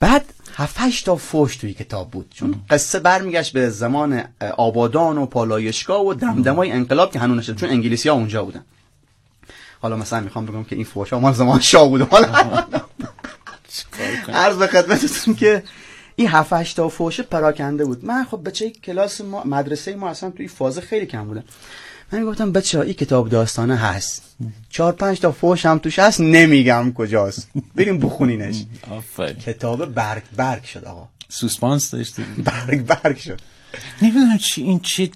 [0.00, 0.24] بعد
[0.56, 2.26] هفت هشت تا فوش توی کتاب بود.
[2.34, 4.22] چون قصه برمیگشت به زمان
[4.56, 8.64] آبادان و پالایشگاه و دمدمای انقلاب که هنوز نشد چون انگلیسی ها اونجا بودن.
[9.82, 12.00] حالا مثلا می‌خوام بگم که این فوش ها مال زمان شاه بود.
[12.02, 12.28] حالا
[14.28, 15.62] عرض به خدمتتون که
[16.16, 18.04] این هفت هشت تا فوشه پراکنده بود.
[18.04, 21.44] من خب بچه کلاس ما مدرسه ما اصلا توی فاز خیلی کم بودم.
[22.12, 24.22] من گفتم بچه این کتاب داستانه هست.
[24.70, 27.48] چهار پنج تا فوش هم توش هست نمیگم کجاست.
[27.74, 28.64] بریم بخونینش.
[28.90, 29.36] آفرین.
[29.36, 31.08] کتاب برگ برگ شد آقا.
[31.28, 33.40] سوسپانس داشتی برگ برگ شد.
[34.02, 35.10] نمی‌دونم چی این چه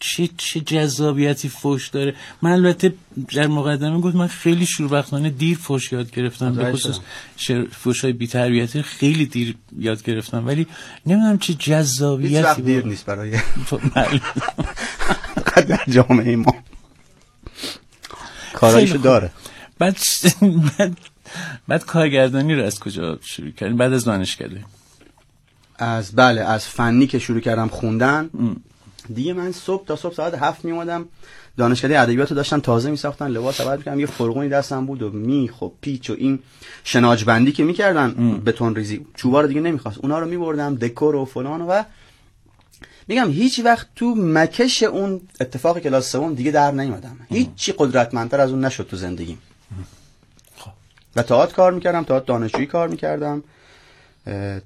[0.00, 2.14] چه چه جذابیتی فوش داره.
[2.42, 2.94] من البته
[3.34, 6.98] در مقدمه گفت من خیلی شوربختانه دیر فوش یاد گرفتم به خصوص.
[7.36, 10.46] شعر- فوشای بی‌تربیتی خیلی دیر یاد گرفتم.
[10.46, 10.66] ولی
[11.06, 13.30] نمی‌دونم چه هیچ وقت جذابیتی دیر نیست برای.
[13.94, 14.20] بله.
[15.34, 16.54] فقط در جامعه ما.
[18.54, 18.96] کارایشو.
[18.96, 19.30] داره.
[19.78, 19.96] بعد
[21.68, 24.64] بعد کارگردانی رو از کجا شروع کردیم؟ بعد از دانشکده
[25.78, 28.30] از بله از فنی که شروع کردم خوندن.
[29.14, 31.04] دیگه من صبح تا صبح ساعت هفت می اومدم
[31.56, 35.10] دانشکده ادبیات رو داشتن تازه می ساختن لباس عوض می‌کردم یه فرغونی دستم بود و
[35.10, 36.38] میخ و پیچ و این
[36.84, 39.06] شناج بندی که می‌کردن بتون ریزی.
[39.14, 39.98] چوبا رو دیگه نمی‌خواست.
[39.98, 41.82] اونا رو میبردم دکور و فلان و
[43.08, 47.16] میگم هیچ وقت تو مکش اون اتفاق کلاس سوم دیگه در نیومدم.
[47.28, 49.38] هیچی قدرتمندتر از اون نشد تو زندگیم.
[50.56, 50.70] خب.
[51.16, 53.42] و تئاتر کار می‌کردم تئاتر دانشجویی کار می‌کردم.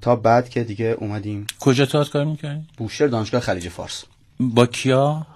[0.01, 1.47] تا بعد که دیگه اومدیم.
[1.61, 4.05] کجا تئاتر کار می‌کردی؟ بوشهر دانشگاه خلیج فارس.
[4.41, 5.27] با کیا؟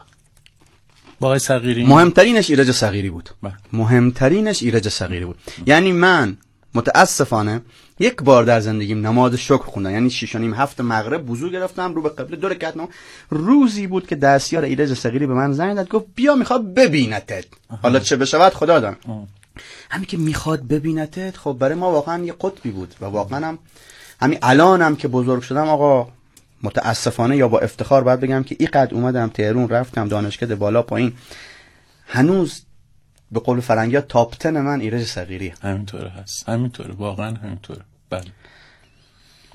[1.21, 3.31] با آقای صغیری؟ مهمترینش ایرج صغیری بود.
[3.43, 3.53] بله.
[3.73, 5.39] مهمترینش ایرج صغیری بود.
[5.67, 6.37] یعنی من
[6.75, 7.63] متاسفانه
[7.99, 9.91] یک بار در زندگیم نماز شکر خوندم.
[9.91, 12.75] یعنی شیش و نیم هفت مغرب وضو گرفتم رو به قبله دور رکعت
[13.31, 17.45] روزی بود که دستیار ایرج صغیری به من زنگ داد گفت بیا می‌خواد ببینتت.
[17.83, 18.97] حالا چه بشود خدا دان
[19.91, 23.59] همین که می‌خواد ببینتت خب برای ما واقعا یه قطبی بود و واقعا هم
[24.23, 26.09] همین الانم که بزرگ شدم آقا
[26.63, 31.13] متاسفانه یا با افتخار باید بگم که اینقدر اومدم تهرون رفتم دانشکده بالا پایین.
[32.07, 32.63] هنوز
[33.33, 36.49] به قول فرنگی ها تاپ تن من ایرج صغیری همینطوره هست.
[36.49, 37.81] همینطوره واقعا همینطوره.
[38.11, 38.25] بله.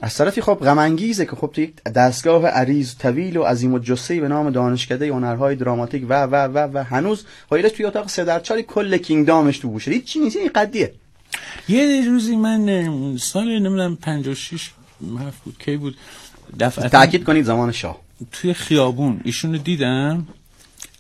[0.02, 3.80] از طرفی خب غم انگیزه که خب تو یک دستگاه عریض طویل و عظیم و
[3.80, 8.24] جسه‌ای به نام دانشکده هنرهای دراماتیک و و و و هنوز خایلش توی اتاق سه
[8.24, 10.94] در کل کینگدامش تو بوشه هیچ چی نیست این قدیه.
[11.70, 14.72] یه روزی من سال نمی‌دونم 56
[15.20, 15.96] هفت بود کی بود؟
[16.60, 17.98] دفعه تاکید کنید زمان شاه.
[18.32, 20.28] توی خیابون ایشون رو دیدم.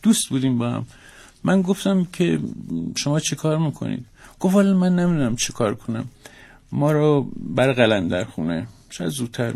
[0.03, 0.86] دوست بودیم با هم.
[1.43, 2.39] من گفتم که
[2.97, 4.05] شما چه کار می‌کنید؟
[4.39, 6.05] گفت والا من نمی‌دونم چه کار کنم.
[6.72, 8.68] ما رو برای قلندر خونه.
[8.89, 9.53] شاید زودتر.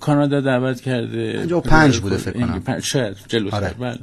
[0.00, 1.32] کانادا دعوت کرده.
[1.32, 2.62] 55 بوده فکر کنم.
[2.66, 3.56] انگل- شاید جلوتر.
[3.56, 3.74] آره.
[3.78, 3.98] بله.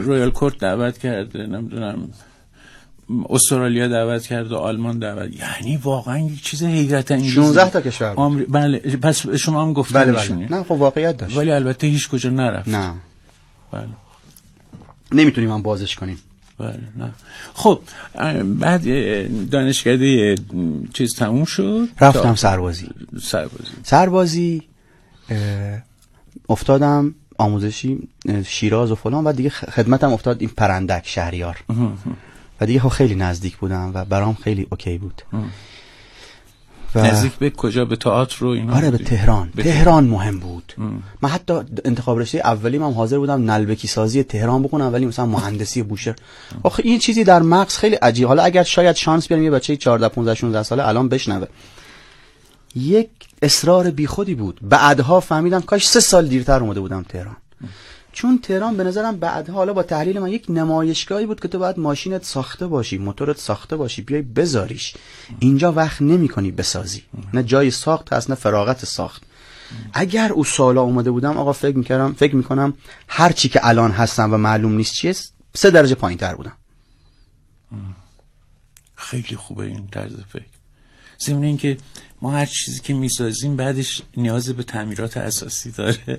[0.00, 2.08] رویال کورت دعوت کرده نمی‌دونم.
[3.28, 8.12] استرالیا دعوت کرده آلمان دعوت یعنی واقعا یک چیز حیرت انگیزی 16 تا کشور.
[8.16, 8.44] آمری...
[8.44, 10.12] بله پس شما هم گفتن بله.
[10.12, 10.34] بله.
[10.50, 11.36] نه خب واقعیت داشت.
[11.36, 12.68] ولی البته هیچ کجا نرفت.
[12.68, 12.94] نه.
[13.72, 13.88] بله.
[15.12, 16.18] نمی‌تونیم هم بازش کنیم.
[16.58, 17.10] بله نه.
[17.54, 17.80] خب
[18.44, 18.82] بعد
[19.50, 20.34] دانشکده
[20.92, 21.88] چیز تموم شد.
[22.00, 22.88] رفتم تا- سربازی.
[23.22, 23.70] سربازی.
[23.82, 24.62] سربازی
[25.30, 25.82] اه،
[26.48, 28.08] افتادم آموزشی
[28.46, 31.56] شیراز و فلان و دیگه خدمتم افتاد این پرندک شهریار.
[32.62, 35.22] و دیگه خب خیلی نزدیک بودم و برام خیلی اوکی بود.
[36.94, 39.50] و نزدیک به کجا؟ به تئاتر رو اینا؟ آره به؟ تهران.
[39.54, 40.72] به تهران مهم بود.
[40.78, 41.02] ام.
[41.22, 41.54] من حتی
[41.84, 46.14] انتخاب رشته اولی هم حاضر بودم نلبکی سازی تهران بکنم ولی مثلا مهندسی بوشهر.
[46.62, 48.28] آخه این چیزی در مغز خیلی عجیب.
[48.28, 51.46] حالا اگر شاید شانس بیارم یه بچه 14 15 16 ساله الان بشنوه.
[52.74, 53.08] یک
[53.42, 54.60] اصرار بیخودی بود.
[54.62, 57.36] بعدها فهمیدم کاش سه سال دیرتر اومده بودم تهران.
[58.12, 61.78] چون تهران به نظرم بعدها حالا با تحلیل من یک نمایشگاهی بود که تو باید
[61.78, 64.94] ماشینت ساخته باشی موتورت ساخته باشی بیای بذاریش.
[65.38, 67.02] اینجا وقت نمی کنی بسازی.
[67.34, 69.22] نه جای ساخت هست نه فراغت ساخت.
[69.92, 72.74] اگر او سالا اومده بودم آقا فکر می‌کردم فکر می‌کنم
[73.08, 75.14] هر چی که الان هستم و معلوم نیست چیه
[75.54, 76.56] سه درجه پایین تر بودم.
[78.94, 80.44] خیلی خوبه این طرز فکر.
[81.26, 81.76] ضمن اینکه
[82.22, 86.18] ما هر چیزی که می‌سازیم بعدش نیاز به تعمیرات اساسی داره.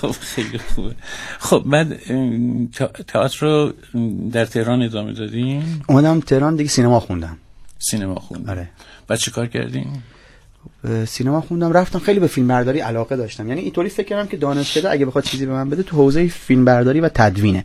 [0.00, 0.94] خب خیلی خوبه.
[1.38, 2.00] خب بعد
[3.06, 3.72] تئاتر رو
[4.32, 7.36] در تهران ادامه دادیم؟ اومدم تهران دیگه سینما خوندم.
[7.78, 8.70] سینما خوندیم آره.
[9.08, 10.02] بعد چه کار کردیم؟
[11.06, 13.48] سینما خوندم رفتم خیلی به فیلم برداری علاقه داشتم.
[13.48, 16.64] یعنی اینطوری فکر کردم که دانشکده اگه بخواد چیزی به من بده تو حوزه فیلم
[16.64, 17.64] برداری و تدوینه.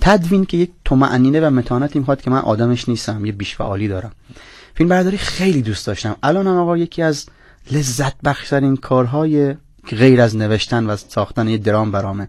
[0.00, 4.12] تدوین که یک طمأنینه و متانتی می‌خواد که من آدمش نیستم یه بیش فعالی دارم.
[4.76, 6.16] فیلم برداری خیلی دوست داشتم.
[6.22, 7.26] الان هم آقا یکی از
[7.72, 9.54] لذت بخشترین کارهای
[9.88, 12.28] غیر از نوشتن و ساختن یه درام برامه.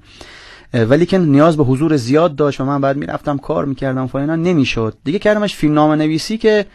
[0.74, 4.98] ولی که نیاز به حضور زیاد داشت و من بعد می‌رفتم کار می‌کردم فاینا نمی‌شد.
[5.04, 6.66] دیگه کردمش فیلم نامه نویسی که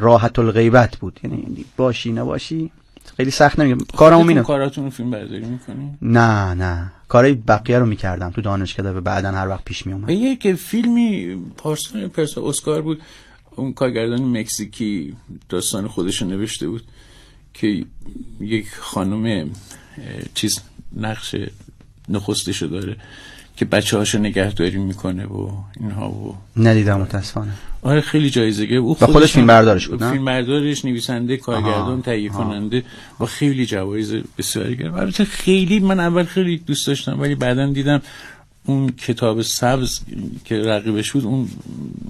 [0.00, 1.20] راحت الغیبت بود.
[1.24, 2.70] یعنی باشی نباشی
[3.16, 3.84] خیلی سخت نمیگم.
[3.96, 6.92] کارمو مینم کاراتون فیلم برداری می‌کنیم نه نه.
[7.08, 12.08] کارای بقیه رو می‌کردم تو دانشکده و بعدا هر وقت پیش میومد یک فیلمی پارسال
[12.08, 13.00] پرسا اسکار بود.
[13.56, 15.14] اون کارگردان مکزیکی
[15.48, 16.82] داستان خودش رو نوشته بود
[17.54, 17.84] که
[18.40, 19.50] یک خانم
[20.34, 20.60] چیز
[20.96, 21.34] نقش
[22.08, 22.96] نخستشو داره
[23.56, 25.50] که بچه هاشو نگهداری می‌کنه و
[25.80, 30.24] اینها و ندیدم متاسفانه آره خیلی جایزه گرفت او و خودش فیلم بردارش بود،؟ فیلم
[30.24, 32.28] بردارش نویسنده کارگردان تهیه.
[32.28, 32.84] کننده
[33.20, 38.02] و خیلی جوایز بسیاری گرفت البته خیلی من اول خیلی دوست داشتم ولی بعدا دیدم
[38.66, 40.00] اون کتاب سبز
[40.44, 41.48] که رقیبش بود اون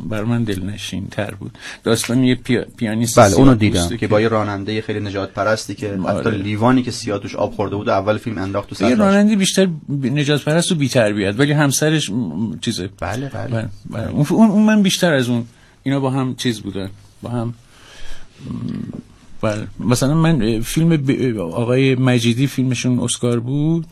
[0.09, 1.59] بر من دلنشین تر بود.
[1.85, 2.65] داستان یه پیا...
[2.77, 6.31] پیانیست بله اونو دیدم که با یه راننده خیلی نجات پرستی که حتی آره.
[6.31, 9.69] لیوانی که سیاه توش آب خورده بود و اول فیلم انداخت تو یه راننده بیشتر
[10.03, 12.11] نجات پرست و بی‌تربیت ولی همسرش
[12.61, 12.91] چیزه.
[13.01, 13.49] بله بله.
[13.49, 14.11] بله، بله.
[14.11, 15.45] اون, اون من بیشتر از اون.
[15.83, 16.91] اینا با هم چیز بودن.
[17.23, 17.55] با هم
[19.41, 19.67] بله.
[19.81, 23.87] مثلا من فیلم ب- آقای مجیدی فیلمشون اسکار بود.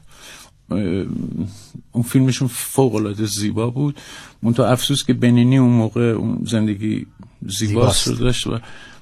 [0.71, 4.01] اون فیلمشون فوق العاده زیبا بود.
[4.43, 7.07] منتها افسوس که بنینی اون موقع اون زندگی
[7.47, 8.09] زیباست زیباست.
[8.09, 8.59] رو داشت و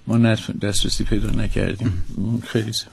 [0.07, 0.19] ما
[0.63, 2.03] دسترسی پیدا نکردیم.
[2.47, 2.91] خیلی زیبا.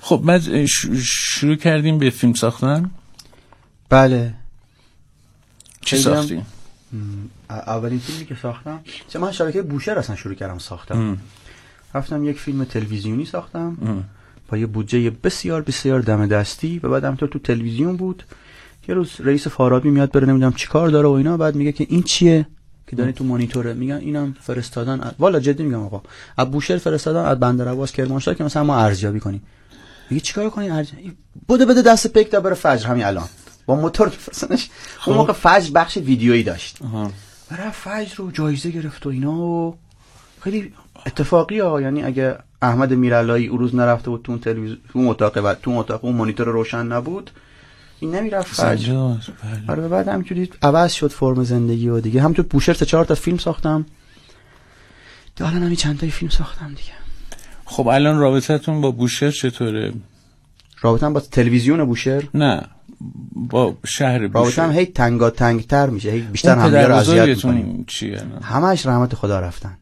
[0.00, 0.64] خب بعد
[1.04, 2.90] شروع کردیم به فیلم ساختن؟
[3.88, 4.34] بله.
[5.80, 6.46] چی ساختیم؟
[7.50, 8.80] اولین فیلمی که ساختم.
[9.08, 11.18] چه من شبکه بوشهر اصلا شروع کردم ساختم
[11.94, 13.78] رفتم یک فیلم تلویزیونی ساختم.
[13.82, 14.04] ام.
[14.48, 18.22] با یه بودجه بسیار بسیار دم دستی و بعد همینطور تو تلویزیون بود.
[18.88, 22.02] یه روز رئیس فارابی میاد بره نمی‌دونم چیکار داره و اینا بعد میگه که این
[22.02, 22.46] چیه
[22.86, 23.72] که داری تو مانیتوره.
[23.74, 26.02] میگن اینم فرستادن از- والا جدی میگم آقا.
[26.36, 29.42] از بوشهر فرستادن از بندر عباس کرمانشاه که مثلا ما ارزیابی کنیم.
[30.10, 31.12] میگه چیکار کنی ارزیابی
[31.48, 32.86] بده بده دست پیک تا بره فجر.
[32.86, 33.28] همین الان.
[33.66, 34.70] با موتور فرستنش
[35.06, 36.78] اون موقع فجر بخش ویدیویی داشت.
[36.84, 37.12] آها.
[37.50, 39.76] و رفت فجر رو جایزه گرفت و اینا و
[40.40, 40.72] خیلی
[41.06, 41.80] اتفاقی ها.
[41.80, 45.54] یعنی اگه احمد میرالایی اون روز نرفته بود تو اون تلویزیون تو اون اتاق و
[45.54, 47.30] تو اتاق اون مانیتور روشن نبود.
[48.00, 48.76] این نمی‌رفت فجر.
[48.76, 49.62] سجاد بله.
[49.68, 52.22] آره بعد همینجوری عوض شد فرم زندگی و دیگه.
[52.22, 53.86] هم تو بوشهر سه چهار تا فیلم ساختم.
[55.36, 56.92] دیگه الان هم چند تا فیلم ساختم دیگه.
[57.64, 59.92] خب الان رابطتون با بوشهر چطوره؟
[60.80, 62.62] رابطم با تلویزیون بوشهر؟ نه
[63.34, 67.84] با شهر رابطم بوشهر هی تنگا تنگتر میشه هی بیشتر همدیگه رو اذیت می‌کنیم.
[67.86, 69.78] چیه؟ همش رحمت خدا رفتن.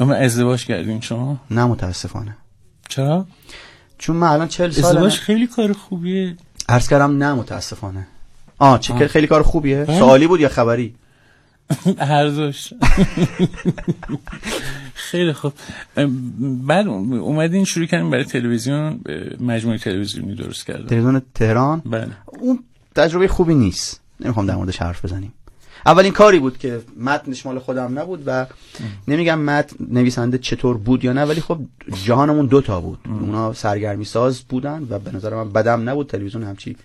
[0.00, 2.36] اما ازدواج کردین شما؟ نه متاسفانه.
[2.88, 3.26] چرا؟
[3.98, 6.36] چون من الان 40 سال ازدواج خیلی کار خوبیه.
[6.68, 8.06] عرض کردم نه متاسفانه.
[8.58, 9.06] آه چه آه.
[9.06, 9.84] خیلی کار خوبیه.
[9.84, 10.94] سوالی بود یا خبری؟
[11.98, 12.72] هر دوش.
[15.10, 15.52] خیلی خوب.
[16.66, 19.00] بعد اومدین شروع کردین برای تلویزیون
[19.40, 20.86] مجموعه تلویزیونی درست کردن.
[20.86, 22.08] تلویزیون تهران؟ بله.
[22.40, 24.00] اون تجربه خوبی نیست.
[24.20, 25.32] نمی‌خوام در موردش حرف بزنیم.
[25.86, 28.46] اولین کاری بود که متنش مال خودم نبود و
[29.08, 31.58] نمیگم متن نویسنده چطور بود یا نه ولی خب
[32.04, 32.98] جهانمون دوتا بود.
[33.04, 36.06] اونا سرگرمی ساز بودن و به نظر من بدم نبود.
[36.06, 36.76] تلویزیون همچی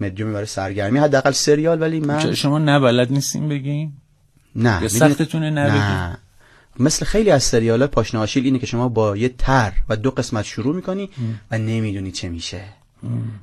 [0.00, 0.98] مدیومی برای سرگرمی.
[0.98, 3.92] حداقل سریال ولی من شما نه بلد نیستین بگین؟
[4.56, 4.88] نه.
[4.88, 6.18] سختتونه نبگین نه.
[6.78, 10.44] مثل خیلی از سریال پاشنه آشیل اینه که شما با یه تر و دو قسمت
[10.44, 11.10] شروع می‌کنی
[11.50, 12.60] و نمی‌دونی چه میشه.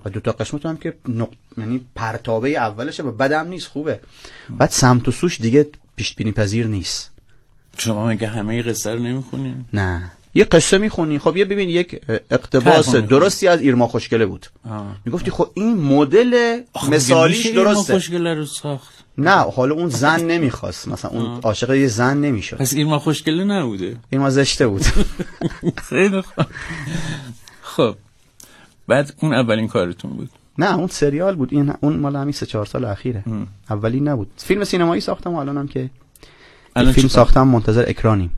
[0.05, 1.29] و دو تا قسمت هم که نق...
[1.57, 3.99] یعنی پرتابه اولشه و بدم نیست خوبه.
[4.49, 7.11] بعد سمت و سوش دیگه پیش بینی پذیر نیست.
[7.77, 10.11] شما مگه همه قصه رو نمی‌خونین نه.
[10.33, 11.19] یه قصه می‌خونی.
[11.19, 12.01] خب یه ببین یک
[12.31, 12.95] اقتباس.
[12.95, 14.47] درستی از ایرما خوشگله بود.
[14.69, 14.95] آه.
[15.05, 17.93] می‌گفتی خب این مدل مثالیش درسته.
[17.93, 18.93] خوشگله رو ساخت.
[19.17, 20.87] نه حالا اون زن نمی‌خواست.
[20.87, 22.57] مثلا اون عاشق یه زن نمی‌شد.
[22.57, 23.97] پس ایرما خوشگله نبوده.
[24.09, 24.81] ایرما زشته بود.
[25.89, 26.45] خیلی خوب.
[27.61, 27.95] خب.
[28.89, 30.29] بعد اون اولین کارتون بود.
[30.57, 31.53] نه اون سریال بود.
[31.53, 33.23] این اون مال همین سه چهار سال اخیره.
[33.69, 34.31] اولی نبود.
[34.37, 35.89] فیلم سینمایی ساختم و الانم که
[36.75, 38.31] الان فیلم؟ ساختم منتظر اکرانیم.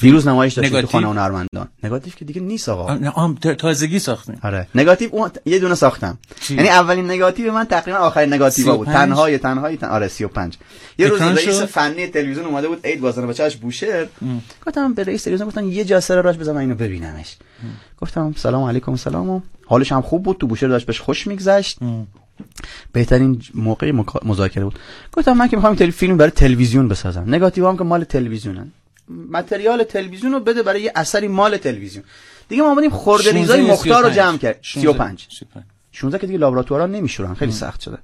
[0.00, 2.94] دیروز نمایش داشتیم تو؟ خانه هنرمندان نگاتیو که دیگه نیست آقا.
[2.94, 4.38] نه، تازگی ساختیم.
[4.42, 4.68] آره.
[4.74, 6.18] نگاتیو اون یه دونه ساختم؟
[6.50, 8.86] یعنی اولین نگاتیو من تقریبا آخرین نگاتیو بود.
[8.86, 9.88] 35 تنهای تنهای تن...
[9.88, 10.56] آره 35
[10.98, 14.06] یه روز رئیس؟ فنی تلویزیون اومده بود عید بازن بچه‌اش بوشهر.
[14.66, 17.36] گفتم به رئیس تلویزیون گفتم یه جا سر راش بزن من اینو ببینمش.
[18.00, 19.42] گفتم سلام علیکم سلام.
[19.66, 21.78] حالش هم خوب بود تو بوشهر داشت بهش خوش میگذشت.
[22.92, 23.92] بهترین موقع
[24.24, 24.78] مذاکره بود.
[25.12, 25.74] گفتم من که می‌خوام.
[25.74, 27.24] فیلم برای تلویزیون بسازم.
[27.26, 28.72] نگاتیو هم که مال تلویزیونن.
[29.08, 32.04] material تلویزیون رو بده برای یه اثری مال تلویزیون.
[32.48, 34.16] دیگه ما اومدیم خورده ریزای 16 مختار رو 35.
[34.16, 34.58] جمع کرد.
[34.62, 37.34] 35 35 16 که دیگه لابراتوارا نمیشورن.
[37.34, 37.98] خیلی سخت شده.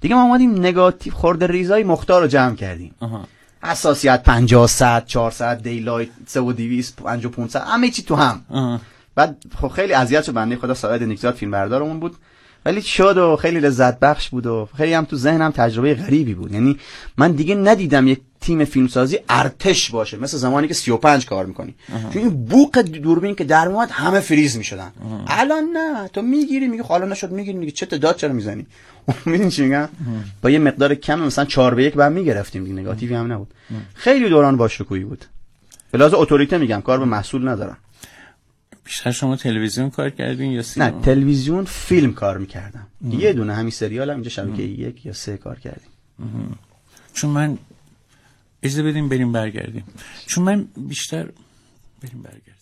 [0.00, 2.94] دیگه ما اومدیم نگاتیو خورده ریزای مختار رو جمع کردیم.
[3.00, 3.28] آها.
[3.62, 8.44] حساسیت 50 100 400 daylight 3 و 200 5 و 500 همه چی تو هم.
[8.50, 8.80] آها.
[9.14, 12.16] بعد خب خیلی اذیت شد بنده خدا ساعد نیکزاد فیلم بردارمون بود.
[12.64, 16.52] ولی شد و خیلی لذت بخش بود و خیلی هم تو ذهنم تجربه غریبی بود.
[16.52, 16.78] یعنی
[17.16, 21.74] من دیگه ندیدم یک تیم فیلمسازی ارتش باشه مثل زمانی که 35 کار می‌کنی.
[22.12, 24.92] چون این بوق دوربین که در میاد همه فریز می‌شدن.
[25.26, 28.66] الان نه تو می‌گیری میگی خب الان نشد می‌گیری میگی چه تعداد چرا می‌زنی؟
[29.26, 29.88] می‌دونی چی میگم؟
[30.42, 33.48] با یه مقدار کم مثلا 4 به 1 بعد می‌گرفتیم دیگه نگاتیوی هم نبود.
[33.94, 35.24] خیلی دوران باشکوهی بود.
[35.90, 37.76] به لحاظ اتوریته میگم کار به محصول ندارم.
[38.84, 42.86] بیشتر شما تلویزیون کار کردین یا سینما؟ نه تلویزیون فیلم کار می‌کردم.
[43.10, 45.90] یه دونه همین سریال هم اینجا شبکه یک یا سه کار کردیم.
[47.14, 47.58] چون من
[48.62, 49.84] اجازه بدیم بریم برگردیم.
[50.26, 51.28] چون من بیشتر
[52.02, 52.60] بریم برگردیم.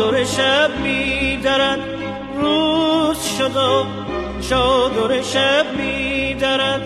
[0.00, 1.78] چادر شب می درد
[2.36, 3.84] روز شد و
[4.48, 6.80] چادر شب می درد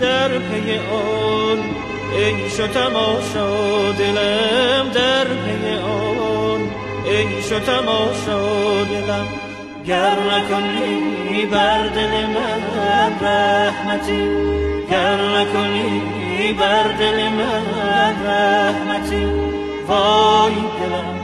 [0.00, 1.58] در پی آن
[2.12, 6.70] ای و تماشا دلم در پی آن
[7.04, 9.26] ای و تماشا دلم.
[9.86, 14.28] گر نکنی بر دل من رحمتی
[14.90, 19.24] گر نکنی بر دل من رحمتی.
[19.88, 21.17] وای دلم.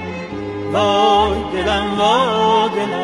[0.75, 3.04] وای دلم وای دلم.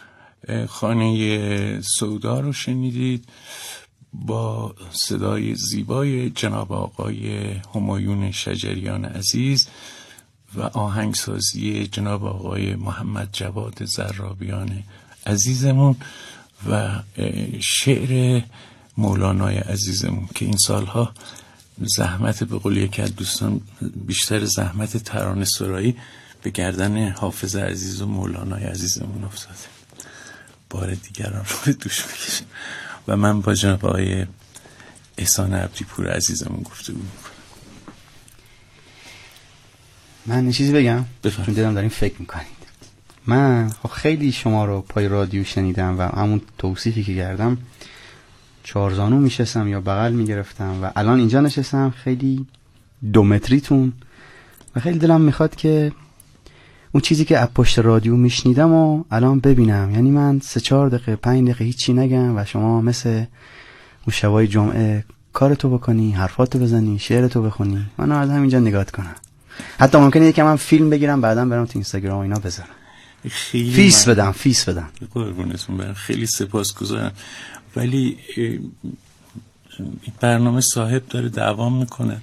[0.69, 3.25] خانه سودا رو شنیدید
[4.13, 7.41] با صدای زیبای جناب آقای
[7.75, 9.67] همایون شجریان عزیز
[10.55, 14.83] و آهنگسازی جناب آقای محمد جواد زرابیان
[15.25, 15.95] عزیزمون
[16.69, 16.99] و
[17.59, 18.41] شعر
[18.97, 21.11] مولانای عزیزمون که این سالها
[21.77, 23.61] زحمت به قول یکی از دوستان
[24.05, 25.95] بیشتر زحمت ترانه سرایی
[26.43, 29.80] به گردن حافظ عزیز و مولانای عزیزمون افتاده.
[30.71, 32.47] بار دیگران رو به دوش بکشیم
[33.07, 34.25] و من با جناب آقای
[35.17, 37.11] احسان عبدی پور عزیزمون گفته بود
[40.25, 42.61] من چیزی بگم؟ چون دیدم داریم فکر می‌کنید.
[43.27, 47.57] من خب خیلی شما رو پای رادیو شنیدم و همون توصیفی که کردم
[48.63, 52.45] چارزانو میشستم یا بغل می‌گرفتم و الان اینجا نشستم خیلی
[53.13, 53.93] دو متریتون
[54.75, 55.91] و خیلی دلم می‌خواد که
[56.91, 59.91] اون چیزی که از پشت رادیو میشنیدم و الان ببینم.
[59.91, 65.05] یعنی من سه چهار دقیقه پنج دقیقه هیچی نگم و شما مثل اون شبای جمعه
[65.33, 67.85] کارتو بکنی حرفاتو بزنی شعرتو بخونی.
[67.97, 69.15] منم از همینجا نگات کنم.
[69.79, 72.69] حتی ممکنه یکم من فیلم بگیرم بعدا برم تو اینستاگرام و اینا بذارم.
[73.29, 74.89] خیلی فیس من- بدم فیس بدم.
[75.13, 75.93] قربونتون برم.
[75.93, 77.11] خیلی سپاسگزارم
[77.75, 78.17] ولی
[80.19, 82.21] برنامه صاحب داره دوام می‌کنه.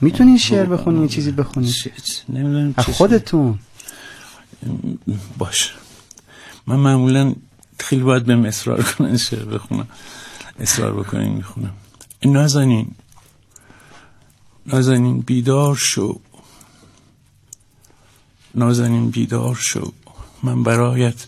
[0.00, 1.74] می‌تونی شعر بخونی یه چیزی بخونی؟
[2.28, 3.58] نمی‌دونم خودتون.
[5.38, 5.74] باش
[6.66, 7.34] من معمولا
[7.78, 9.88] خیلی باید به اصرار کنن شعر بخونم.
[10.60, 11.74] اصرار بکنین می‌خونم.
[12.24, 12.94] نازنین.
[14.66, 16.20] نازنین بیدار شو.
[18.54, 19.92] نازنین بیدار شو.
[20.42, 21.26] من برایت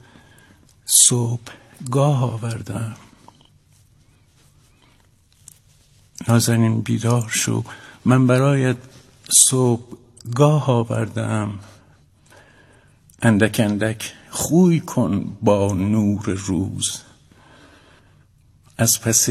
[0.86, 1.52] صبح
[1.90, 2.96] گاه آوردم.
[6.28, 7.64] نازنین بیدار شو.
[8.04, 8.76] من برایت
[9.48, 9.96] صبح
[10.34, 11.58] گاه آوردم.
[13.22, 17.02] اندک اندک خوی کن با نور روز.
[18.78, 19.28] از پس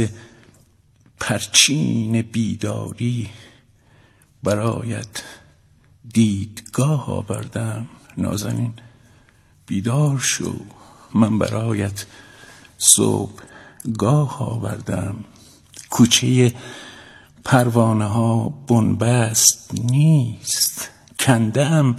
[1.20, 3.30] پرچین بیداری
[4.44, 5.24] برایت
[6.14, 7.90] دیدگاه آوردم.
[8.18, 8.74] نازنین
[9.66, 10.56] بیدار شو.
[11.14, 12.06] من برایت
[12.78, 13.44] صبح
[13.98, 15.24] گاه آوردم.
[15.90, 16.54] کوچه
[17.46, 20.90] پروانه ها بنبست نیست.
[21.20, 21.96] کندم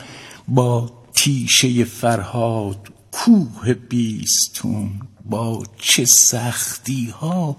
[0.49, 7.57] با تیشه فرهاد کوه بیستون با چه سختی ها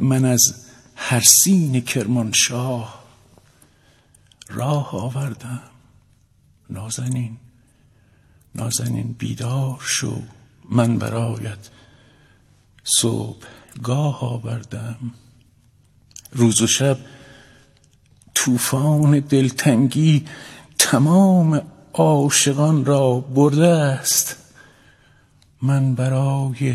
[0.00, 0.40] من از
[0.96, 3.04] هر سین کرمانشاه
[4.48, 5.62] راه آوردم.
[6.70, 7.36] نازنین
[8.54, 10.22] نازنین بیدار شو.
[10.70, 11.68] من برایت
[12.84, 13.46] صبح
[13.82, 15.14] گاه آوردم.
[16.32, 16.98] روز و شب
[18.34, 20.24] طوفان دلتنگی
[20.78, 24.36] تمام عاشقان را برده است.
[25.62, 26.74] من برای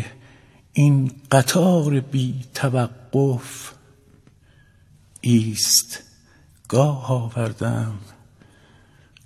[0.72, 3.72] این قطار بی توقف
[5.20, 6.02] ایست
[6.68, 7.98] گاه آوردم.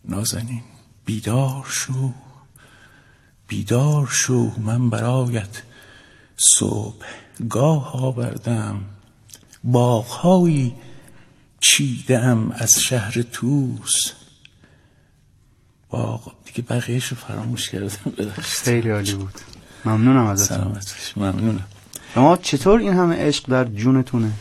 [0.04, 0.62] نازنین
[1.04, 2.12] بیدار شو.
[3.48, 4.50] بیدار شو.
[4.60, 5.62] من برایت
[6.36, 7.06] صبح
[7.48, 8.84] گاه آوردم.
[9.64, 10.74] باغهایی
[11.60, 14.17] چیدم از شهر توس
[15.90, 17.88] باغ دیگه بقیهش رو فراموش کردم
[18.40, 19.34] خیلی عالی بود.
[19.84, 21.66] ممنونم ازت سلامت ممنونم.
[22.14, 24.32] شما چطور این همه عشق در جونتونه؟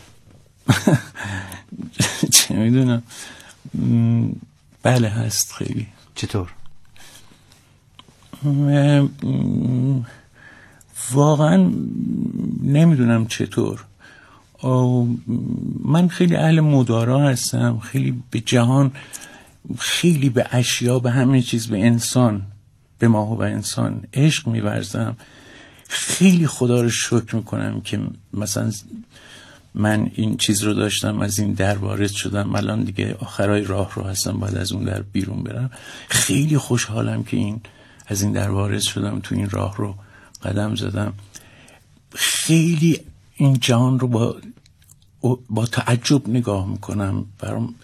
[2.34, 3.02] چه می‌دونم.
[4.82, 5.86] بله هست خیلی.
[6.14, 6.52] چطور؟
[11.12, 11.72] واقعا
[12.62, 13.84] نمی‌دونم چطور.
[15.84, 18.92] من خیلی اهل مدارا هستم خیلی به جهان
[19.78, 22.42] خیلی به اشیا به همه چیز به انسان
[22.98, 25.16] به ما و انسان عشق میورزم.
[25.88, 28.00] خیلی خدا رو شکر می‌کنم که
[28.34, 28.72] مثلا
[29.74, 32.54] من این چیز رو داشتم از این در وارد شدم.
[32.54, 35.70] الان دیگه آخرای راه رو هستم بعد از اون در بیرون برم.
[36.08, 37.60] خیلی خوشحالم که این
[38.06, 39.94] از این در وارد شدم تو این راه رو
[40.42, 41.12] قدم زدم.
[42.14, 43.00] خیلی
[43.36, 44.36] این جهان رو با
[45.50, 47.26] با تعجب نگاه می‌کنم.
[47.38, 47.74] برام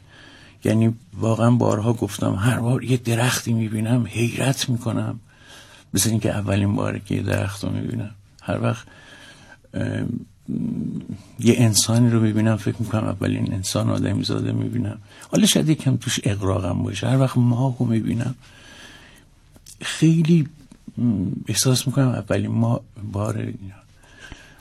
[0.65, 5.20] یعنی واقعا بارها گفتم هر بار یه درختی می‌بینم حیرت می‌کنم.
[5.95, 8.11] مثل اینکه اولین باره که یه درخت رو می‌بینم.
[8.43, 8.86] هر وقت
[11.41, 14.99] یه انسانی رو می‌بینم فکر می‌کنم اولین انسان آدمی زاده می‌بینم.
[15.32, 17.09] حالا شاید یکم توش اقراقم باشه.
[17.09, 18.35] هر وقت ماه رو می‌بینم
[19.81, 20.49] خیلی
[21.49, 22.81] احساس می‌کنم اولین ما
[23.12, 23.53] بار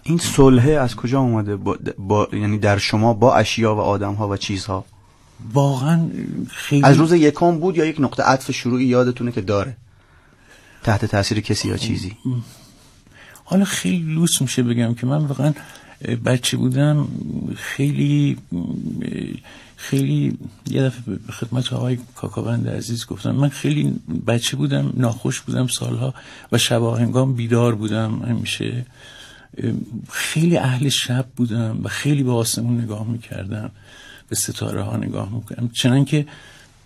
[0.03, 2.27] این صلحه از کجا اومده؟ با, با...
[2.33, 4.85] یعنی در شما با اشیا و آدم ها و چیزها؟
[5.53, 6.09] واقعا
[6.49, 9.77] خیلی از روز یکم بود یا یک نقطه عطف شروعی یادتونه که داره؟
[10.83, 12.17] تحت تاثیر کسی یا چیزی؟
[13.43, 15.53] حالا خیلی لوس میشه بگم که من واقعا
[16.25, 17.07] بچه بودم
[17.55, 18.37] خیلی
[19.75, 20.37] خیلی
[20.67, 23.93] یه دفعه به خدمت آقای کاکاوند عزیز گفتم من خیلی
[24.27, 26.13] بچه بودم ناخوش بودم سالها
[26.51, 28.85] و شب هنگام بیدار بودم همیشه.
[30.09, 33.71] خیلی اهل شب بودم و خیلی به آسمون نگاه می‌کردم.
[34.29, 36.25] به ستاره ها نگاه می‌کردم چنان که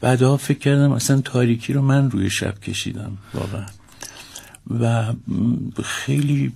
[0.01, 3.65] بعدها فکر کردم اصلا تاریکی رو من روی شب کشیدم واقعا.
[4.79, 5.13] و
[5.83, 6.51] خیلی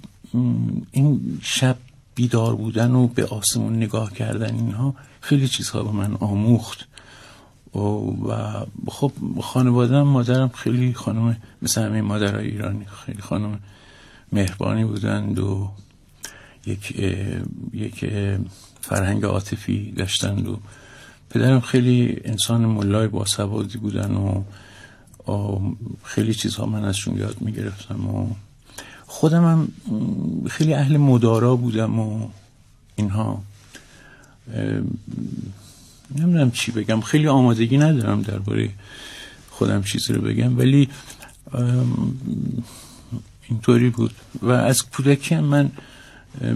[0.91, 1.77] این شب
[2.15, 6.87] بیدار بودن و به آسمون نگاه کردن اینها خیلی چیزها به من آموخت.
[7.75, 13.59] و خب خانوادم مادرم خیلی خانم مثل همه مادرهای ایرانی خیلی خانم
[14.31, 15.71] مهربانی بودند و
[16.65, 16.99] یک
[17.73, 18.05] یک
[18.81, 20.59] فرهنگ عاطفی داشتند و
[21.29, 24.43] پدرم خیلی انسان ملای با سوادی بودن و
[26.03, 28.27] خیلی چیزها من ازشون یاد می‌گرفتم و
[29.05, 29.67] خودم هم
[30.49, 32.29] خیلی اهل مدارا بودم و
[32.95, 33.43] اینها.
[36.15, 37.01] نمی‌دونم چی بگم.
[37.01, 38.69] خیلی آمادگی ندارم درباره
[39.49, 40.89] خودم چیزی رو بگم ولی
[43.49, 44.11] اینطوری بود.
[44.41, 45.71] و از کودکی من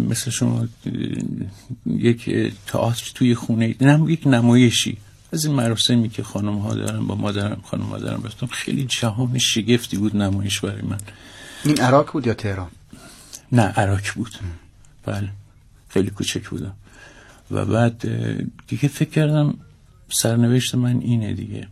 [0.09, 0.67] مثل شما
[1.85, 2.29] یک
[2.67, 4.97] تئاتر توی خونه نم یک نمایشی.
[5.33, 9.97] از این مراسمی که خانم ها دارن با مادرم خانم مادرم رفتم خیلی جهان شگفتی
[9.97, 10.97] بود نمایش برای من.
[11.65, 12.69] این عراق بود یا تهران؟
[13.51, 14.31] نه عراک بود.
[15.05, 15.29] بله
[15.89, 16.73] خیلی کوچک بودم.
[17.51, 18.05] و بعد
[18.67, 19.53] دیگه فکر کردم
[20.09, 21.67] سرنوشت من اینه دیگه.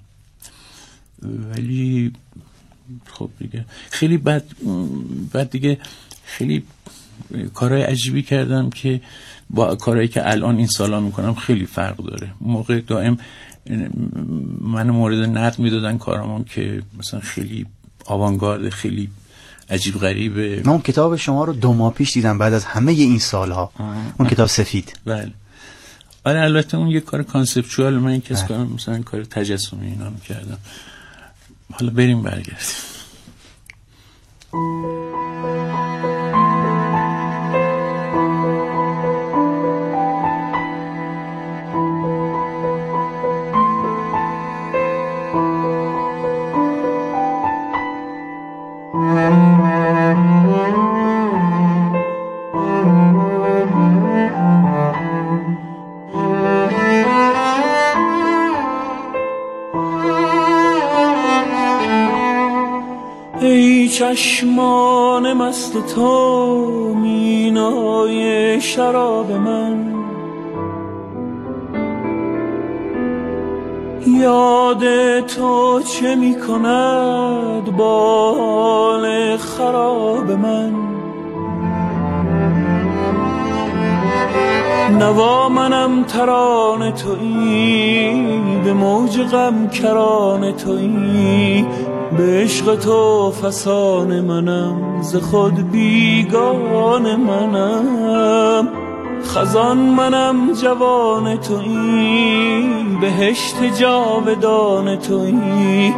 [1.22, 2.14] ولی
[3.06, 4.46] خب دیگه خیلی بعد
[5.34, 5.80] بعد دیگه
[6.26, 6.64] خیلی
[7.54, 9.02] کارهای عجیبی کردم که
[9.50, 12.30] با کارهایی که الان این سالا می‌کنم خیلی فرق داره.
[12.42, 13.18] موقع دائم
[14.62, 17.66] من مورد نقد می‌دادن کارامون که مثلا خیلی
[18.06, 19.10] آوانگارد خیلی
[19.70, 20.62] عجیب غریبه.
[20.66, 23.72] من اون کتاب شما رو دو ماه پیش دیدم بعد از همه این سالها.
[24.20, 25.00] اون کتاب سفید.
[25.06, 25.32] بله.
[26.26, 30.58] آره البته اون یه کار کانسپچوال من یک از کارم مثلا کار تجسمی اینا می‌کردم.
[31.72, 32.56] حالا بریم برگردیم.
[64.04, 69.94] چشمان مست تو مینای شراب من.
[74.08, 80.74] یاد تو چه می کند با حال خراب من؟
[85.00, 88.12] نوا منم تران تویی
[88.64, 91.66] به موج غم کران تویی.
[92.18, 98.70] به عشق تو فسان منم ز خود بیگان منم.
[99.24, 102.70] خزان منم جوان تویی
[103.02, 105.94] بهشت جاودان تویی.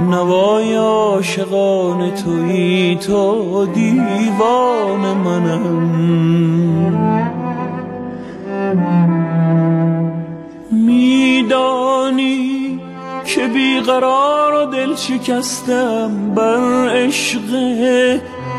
[0.00, 5.86] نوای عاشقان تویی تو دیوان منم.
[10.70, 12.55] میدانی
[13.26, 17.40] که بیقرار و دل شکستم بر عشق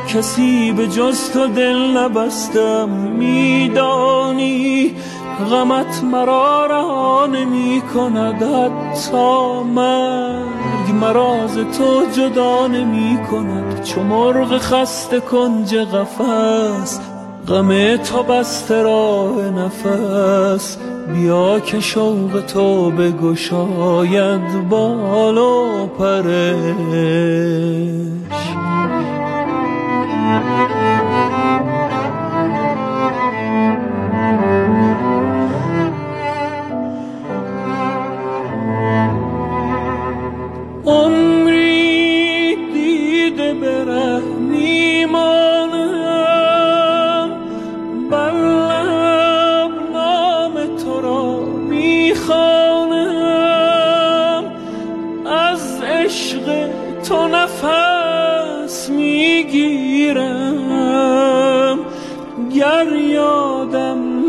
[0.07, 2.89] کسی به جز تو دل نبستم.
[2.89, 4.95] میدانی
[5.51, 15.19] غمت مرا رها نمی کند حتی مرگ مراز تو جدا نمی کند چو مرغ خسته
[15.19, 16.99] کنج قفس
[17.47, 20.77] غم تو بسته راه نفس.
[21.13, 26.57] بیا که شوق تو بگشاید بال و پرش.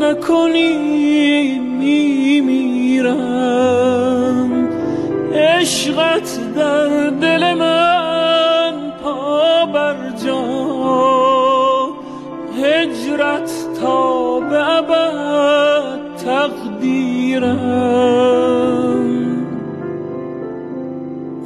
[0.08, 3.08] نکنی میمیرم.
[5.34, 8.72] عشقت در دل من
[9.04, 10.44] پا بر جا.
[12.62, 17.58] هجرت تا به ابد تقدیرم.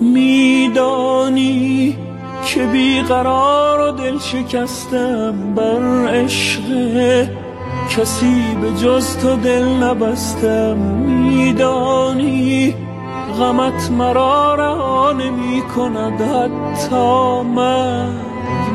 [0.00, 1.96] میدانی
[2.46, 6.62] که بیقرار و دل شکستم بر عشق
[7.96, 12.74] کسی به جز تو دل نبستم میدانی
[13.38, 18.12] غمت مرا رها نمی کند حتی مرگ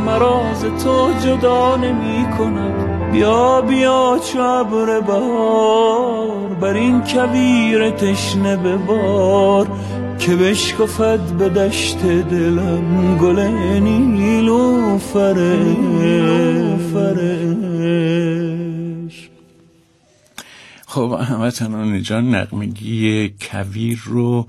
[0.06, 9.68] مراز تو جدا نمی کند بیا بیا چو ابر بهار بر این کویر تشنه ببار
[10.20, 13.40] که بشکفد به دشت دلم گل
[13.80, 15.58] نیلو فرش
[20.90, 24.48] خب هموطنان جان نقمگی کویر رو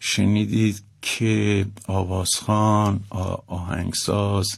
[0.00, 3.00] شنیدید که آوازخان
[3.46, 4.48] آهنگساز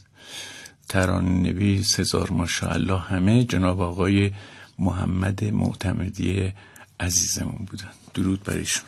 [0.89, 4.31] تران نویس هزار ماشاءالله همه جناب آقای
[4.79, 6.53] محمد معتمدی
[6.99, 7.91] عزیزمون بودن.
[8.13, 8.85] درود بر ایشون.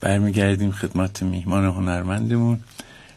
[0.00, 2.60] برمیگردیم خدمت میهمان هنرمندمون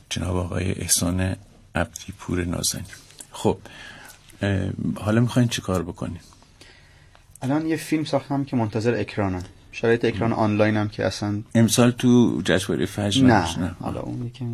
[0.10, 1.36] جناب آقای احسان
[1.76, 2.84] عبدی پور نازنی
[3.32, 3.58] خب
[4.96, 6.22] حالا می‌خواین چی کار بکنیم
[7.42, 12.42] الان یه فیلم ساختم که منتظر اکرانم شرایط اکران آنلاین هم که اصلا امسال تو
[12.46, 13.76] جشنواره فجر نه, نه.
[13.80, 14.46] حالا اون که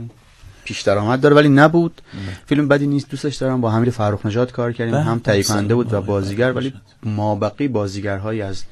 [0.64, 2.02] پیش درآمد داره ولی نبود.
[2.46, 3.62] فیلم بدی نیست دوستش دارم.
[3.62, 4.94] با حمید فرخ نژاد کار کردیم.
[4.94, 6.74] به، هم تهیه کننده بود و بازیگر ولی.
[7.04, 8.64] مابقی بازیگرهایی از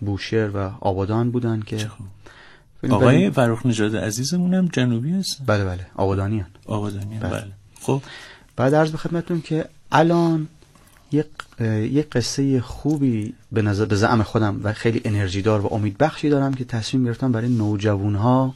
[0.00, 1.90] بوشهر و آبادان بودن که
[2.90, 5.86] آقای فرخ نژاد عزیزمون هم جنوبی هست؟ بله بله.
[5.94, 6.46] آبادانی هن.
[6.66, 7.30] آبادانی بله.
[7.30, 7.52] بله.
[7.80, 8.02] خب.
[8.56, 10.48] بعد عرض به خدمتتون که الان
[11.12, 11.26] یک
[11.80, 16.28] یک قصه خوبی به نظر به زعم خودم و خیلی انرژی دار و امید بخشی
[16.28, 18.54] دارم که تصمیم گرفتم برای نوجوان ها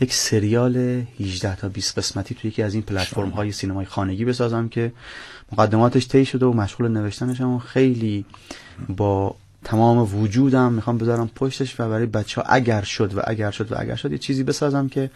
[0.00, 0.76] یک سریال
[1.20, 4.92] 18 تا 20 قسمتی توی یکی از این پلتفرم های سینمای خانگی بسازم که
[5.52, 8.24] مقدماتش طی شده و مشغول نوشتنشم و خیلی
[8.88, 13.72] با تمام وجودم می‌خوام بذارم پشتش و برای بچه ها اگر شد و اگر شد
[13.72, 15.10] و اگر شد یه چیزی بسازم که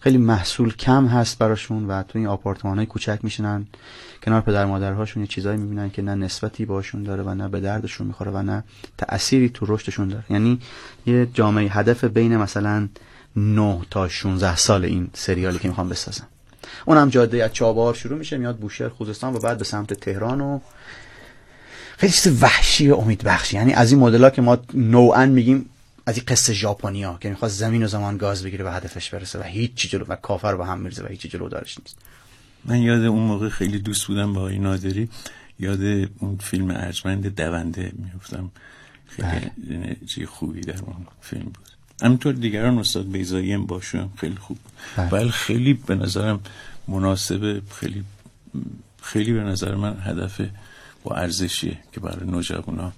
[0.00, 3.66] خیلی محصول کم هست براشون و تو این آپارتمان های کوچک میشنن
[4.22, 8.06] کنار پدر مادرهاشون یه چیزایی می‌بینن که نه نسبتی باشون داره و نه به دردشون
[8.06, 8.64] می‌خوره و نه
[8.98, 10.24] تأثیری تو رشدشون داره.
[10.30, 10.60] یعنی
[11.06, 12.88] یه جامعه هدف بین مثلا
[13.36, 16.26] 9 تا 16 سال این سریالی که می‌خوام بسازم.
[16.84, 20.60] اونم جاده از چابهار شروع میشه میاد بوشهر خوزستان و بعد به سمت تهران و
[21.96, 25.70] خیلی چیز وحشی و امید بخشی یعنی از این مدل که ما نوعا میگیم
[26.06, 29.38] از این قصه ژاپنی ها که می‌خواد زمین و زمان گاز بگیره و هدفش برسه
[29.38, 31.96] و هیچ چی جلو و کافر با هم میرزه و هیچ جلو دارش نیست.
[32.64, 35.08] من یاد اون موقع خیلی دوست بودم با آقای نادری.
[35.58, 38.50] یاد اون فیلم ارجمند دونده میفتم
[39.06, 41.68] خیلی چیز خوبی در اون فیلم بود.
[42.02, 44.58] همینطور دیگران استاد بیزایی هم باشون خیلی خوب.
[44.96, 45.08] بله.
[45.08, 46.40] ولی خیلی به نظرم
[46.88, 48.04] مناسبه خیلی
[49.02, 50.40] خیلی به نظر من هدف
[51.04, 52.92] با ارزشیه که برای نوجوانا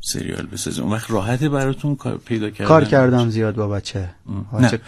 [0.00, 4.10] سریال بسازه اون وقت راحته براتون کار پیدا کردن کار کردم زیاد با بچه.
[4.52, 4.80] نه.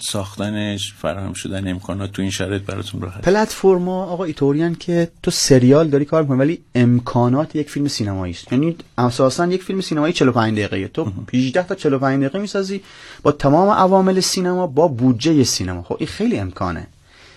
[0.00, 3.20] ساختنش فراهم شدن امکانات تو این شرایط براتون راحت.
[3.20, 8.52] پلتفرما آقا ایطوریان که تو سریال داری کار می‌کنی ولی امکانات یک فیلم سینمایی است
[8.52, 12.82] یعنی اساسا یک فیلم سینمایی 45 دقیقه تو 18 تا 45 دقیقه می‌سازی
[13.22, 15.82] با تمام عوامل سینما با بودجه سینما.
[15.82, 16.86] خب این خیلی امکانه.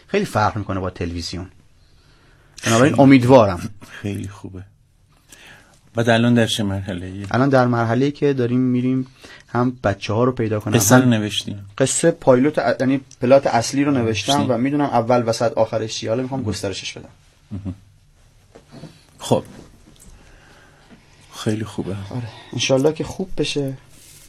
[0.07, 1.47] خیلی فرق می‌کنه با تلویزیون.
[2.65, 3.69] بنابراین امیدوارم.
[4.01, 4.63] خیلی خوبه.
[5.95, 9.07] بعد الان در چه مرحله الان در مرحله که داریم میریم
[9.47, 10.73] هم بچه ها رو پیدا کنم.
[10.73, 14.53] قصه رو نوشتیم قصه پایلوت یعنی پلات اصلی رو نوشتم نوشتی.
[14.53, 16.09] و می‌دونم اول وسط آخرش چیه.
[16.09, 17.09] حالا می‌خوام گسترشش بدم.
[19.19, 19.43] خب.
[21.35, 21.91] خیلی خوبه.
[21.91, 22.29] آره.
[22.53, 23.77] انشالله که خوب بشه.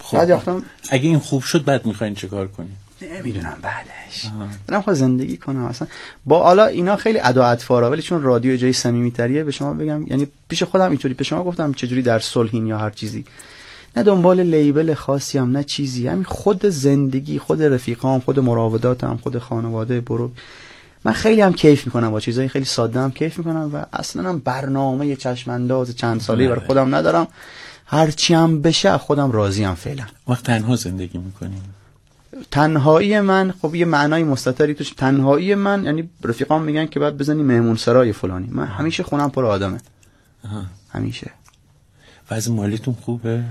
[0.02, 0.18] خب.
[0.18, 4.26] بعد اگه این خوب شد بعد می‌خواین چه کار کنیم نمی‌دونم بعدش.
[4.68, 5.88] دارم خواهد زندگی کنم اصلا
[6.26, 10.26] با حالا اینا خیلی ادا اطفاره ولی چون رادیو جای صمیمیتریه به شما بگم یعنی
[10.48, 13.24] پیش خودم اینطوری به شما گفتم چجوری در صلحین یا هر چیزی.
[13.96, 16.08] نه دنبال لیبل خاصی هم نه چیزی.
[16.08, 20.30] همین خود زندگی خود رفیقام خود مراوداتم خود خانواده برو.
[21.04, 24.38] من خیلی هم کیف می‌کنم با چیزای خیلی ساده هم کیف می‌کنم و اصلا هم
[24.38, 27.28] برنامه چشم انداز چند ساله برای خودم ندارم.
[27.86, 30.04] هرچی هم بشه خودم راضی هم فعلا.
[30.28, 31.62] وقت تنها زندگی می‌کنیم.
[32.50, 37.42] تنهایی من خب یه معنای مستتری توش تنهایی من یعنی رفیقام میگن که باید بزنی
[37.42, 38.48] مهمون سرای فلانی.
[38.50, 39.80] من همیشه خونم پر آدمه.
[40.90, 41.30] همیشه.
[42.30, 43.44] وضع مالیتون خوبه؟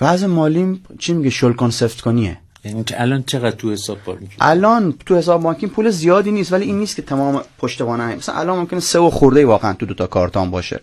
[0.00, 2.38] وضع مالیم چی میگه؟ شل کنسفت کنیه.
[2.64, 6.64] یعنی که الان چقدر تو حساب بانکی الان تو حساب بانکیم پول زیادی نیست ولی
[6.64, 8.14] این نیست که تمام پشتوانه هم.
[8.14, 10.80] مثلا الان ممکنه سه و خورده واقعا تو دوتا کارتان باشه.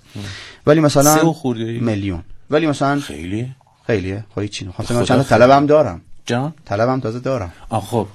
[0.67, 2.23] ولی مثلا سه و خورده؟ میلیون.
[2.49, 3.55] ولی مثلا خیلی؟
[3.87, 4.25] خیلیه.
[4.35, 5.41] خب چی خب خدا چند تا خیلی.
[5.41, 6.01] طلبم دارم.
[6.29, 7.51] جان؟ طلبم تازه دارم.
[7.69, 8.07] آه خب.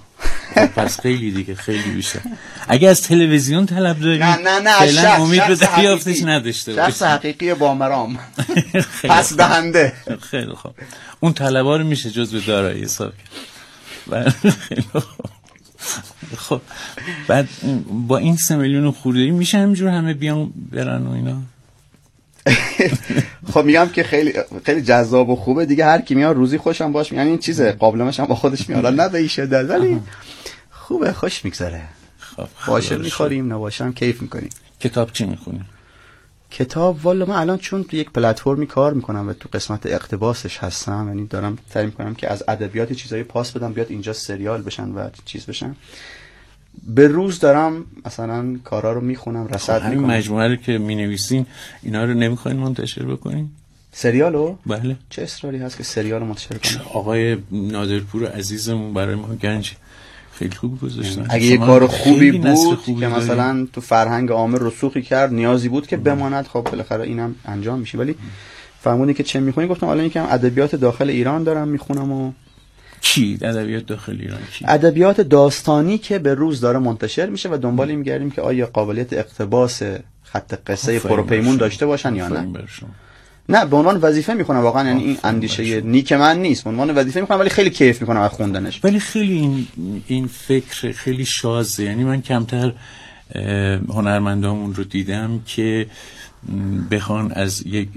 [0.55, 2.21] خب، پس خیلی دیگه خیلی بیشتر.
[2.69, 5.55] اگه از تلویزیون طلب داری نه نه نه فعلا امید به.
[5.55, 8.19] دریافتش نداشته شخص حقیقی با مرام
[9.01, 9.93] خیلی پس دهنده.
[10.31, 10.73] خیلی خوب.
[11.21, 13.31] اون طلبا رو میشه جز به دارایی حساب کرد.
[14.07, 15.27] بله، خیلی خوب.
[16.37, 16.61] خب
[17.29, 17.49] بعد
[17.91, 21.37] با این سه میلیون خورده میشه همینجور همه بیان برن و اینا؟
[23.53, 24.33] خب میگم که خیلی
[24.65, 25.67] خیلی جذاب و خوبه.
[25.67, 27.13] دیگه هر کی میاد روزی خوشم باش.
[27.13, 28.85] یعنی این چیزه قابلمش هم با خودش میاد.
[28.85, 30.01] حالا نه به شدت ولی
[30.71, 31.83] خوبه خوش میگذره.
[32.19, 34.51] خب باشه خدا رو می‌خوریم نباشه هم کیف می‌کنیم.
[34.81, 35.65] کتاب چی می‌خونی؟
[36.51, 41.05] کتاب؟ والا من الان چون تو یک پلتفرمی کار می‌کنم و تو قسمت اقتباسش هستم
[41.09, 45.09] یعنی دارم سعی می‌کنم که از ادبیات چیزایی پاس بدم بیاد اینجا سریال بشن و
[45.25, 45.77] چیز بشن.
[46.87, 50.17] به روز دارم مثلا کارا رو می‌خونم رصد همین می‌کنم.
[50.17, 51.47] مجموعه رو که می‌نویسین
[51.83, 53.49] اینا رو نمی‌خواین منتشر بکنین؟
[53.93, 54.97] سریالو؟ بله.
[55.11, 59.73] چه اصراری هست که سریال رو منتشر کنم؟ آقای نادرپور عزیزمون برای ما گنج
[60.33, 61.27] خیلی خوب گذاشتن.
[61.31, 63.09] اگه یه کار خوبی بود خوبی که.
[63.09, 67.99] مثلا تو فرهنگ عامه رسوخی کرد نیازی بود که بماند خب بالاخره اینم انجام میشه.
[67.99, 68.15] ولی
[68.81, 72.33] فرمودی که چه می‌خونی؟ گفتم حالا یکم ادبیات داخل ایران دارم می‌خونم و
[73.05, 77.95] چی ادبیات داخل ایران چی ادبیات داستانی که به روز داره منتشر میشه و دنبال
[77.95, 79.83] میگردیم که آیا قابلیت اقتباس
[80.23, 81.57] خط قصه پروپیمون.
[81.57, 82.47] داشته باشن یا نه.
[83.49, 84.61] نه به عنوان وظیفه می‌خونم.
[84.61, 86.65] واقعا یعنی این اندیشه نیک من نیست.
[86.65, 88.81] به عنوان وظیفه می‌خونم ولی خیلی کیف می‌کنم از خوندنش.
[88.85, 89.67] ولی خیلی این
[90.07, 91.85] این فکر خیلی شازه.
[91.85, 92.73] یعنی من کمتر
[93.89, 95.87] هنرمندامون رو دیدم که
[96.91, 97.89] بخوان از یک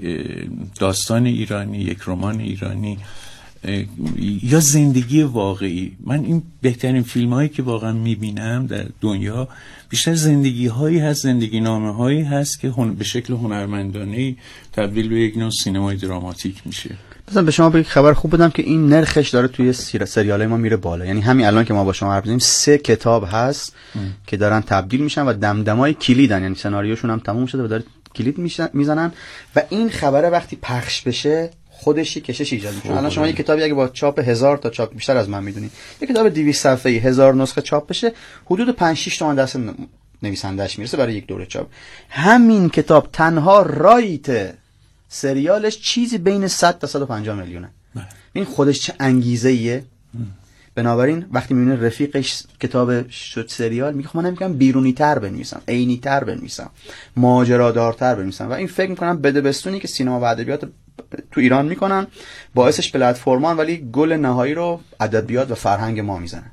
[0.80, 2.98] داستان ایرانی یک رمان ایرانی
[4.42, 5.96] یا زندگی واقعی.
[6.04, 9.48] من این بهترین فیلم هایی که واقعا می‌بینم در دنیا
[9.88, 14.36] بیشتر زندگی هایی هست زندگی نامه هایی هست که به شکل هنرمندانه
[14.72, 16.90] تبدیل به یک نوع سینمای دراماتیک میشه.
[17.30, 20.76] مثلا به شما یک خبر خوب بدم که این نرخش داره توی سریال ما میره
[20.76, 21.04] بالا.
[21.06, 23.76] یعنی همین الان که ما با شما حرف زدیم سه کتاب هست
[24.26, 26.42] که دارن تبدیل میشن و دمدمای کلیدن.
[26.42, 28.38] یعنی سناریوشون هم تموم شده و داره کلید
[28.72, 29.12] می‌زنن.
[29.56, 32.96] و این خبره وقتی پخش بشه خودشی کشش ایجاد می‌کنه.
[32.96, 36.08] الان شما یه کتابی اگه با چاپ هزار تا چاپ بیشتر از من می‌دونید یه
[36.08, 38.12] کتاب 200 صفحه‌ای هزار نسخه چاپ بشه
[38.46, 39.58] حدود 5 6 تومن دست
[40.22, 41.66] نویسندهش می‌رسه برای یک دوره چاپ.
[42.10, 44.54] همین کتاب تنها رایت
[45.08, 47.70] سریالش چیزی بین 100 تا 150 میلیونه.
[47.94, 48.04] بله.
[48.32, 49.84] این خودش چه انگیزه ایه
[50.74, 55.98] بنابراین وقتی می‌بینه رفیقش کتاب شد سریال میگه خب من نمیگم بیرونی تر بنویسم عینی
[55.98, 56.70] تر بنویسم
[57.16, 58.48] ماجرادارتر بنویسم.
[58.50, 60.68] و این فکر می‌کنم بده بستونی که سینما و ادبیات
[61.32, 62.06] تو ایران می‌کنن
[62.54, 66.50] باعثش پلتفرمان ولی گل نهایی رو ادبیات و فرهنگ ما می‌زنن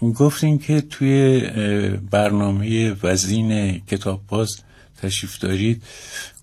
[0.00, 1.40] گفتین که توی
[2.10, 4.56] برنامه وزین کتاب باز
[5.02, 5.82] تشریف دارید.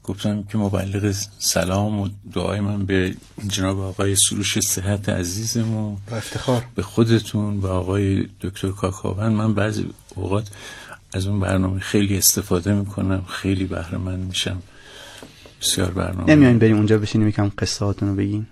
[0.03, 3.15] گفتم که مبلغ سلام و دعای من به
[3.47, 5.97] جناب آقای سروش صحت عزیزمون.
[6.11, 6.63] و افتخار.
[6.75, 10.47] به خودتون و آقای دکتر کاکاون من بعضی اوقات
[11.13, 14.61] از اون برنامه خیلی استفاده می‌کنم خیلی بهره من میشم.
[15.61, 16.35] بسیار برنامه.
[16.35, 18.47] نمیاین بریم اونجا بشینیم یکم قصهاتون رو بگین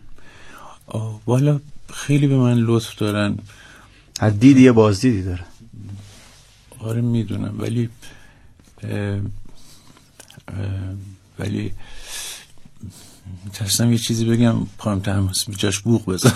[1.26, 1.60] والا
[1.94, 3.38] خیلی به من لطف دارن.
[4.19, 5.45] از دیدی یه بازدیدی داره؟
[6.80, 7.56] آره می‌دونم.
[7.60, 7.90] ولی
[11.40, 11.72] ولی
[13.53, 16.34] ترسم یه چیزی بگم پایم تماس جاش بوغ بذار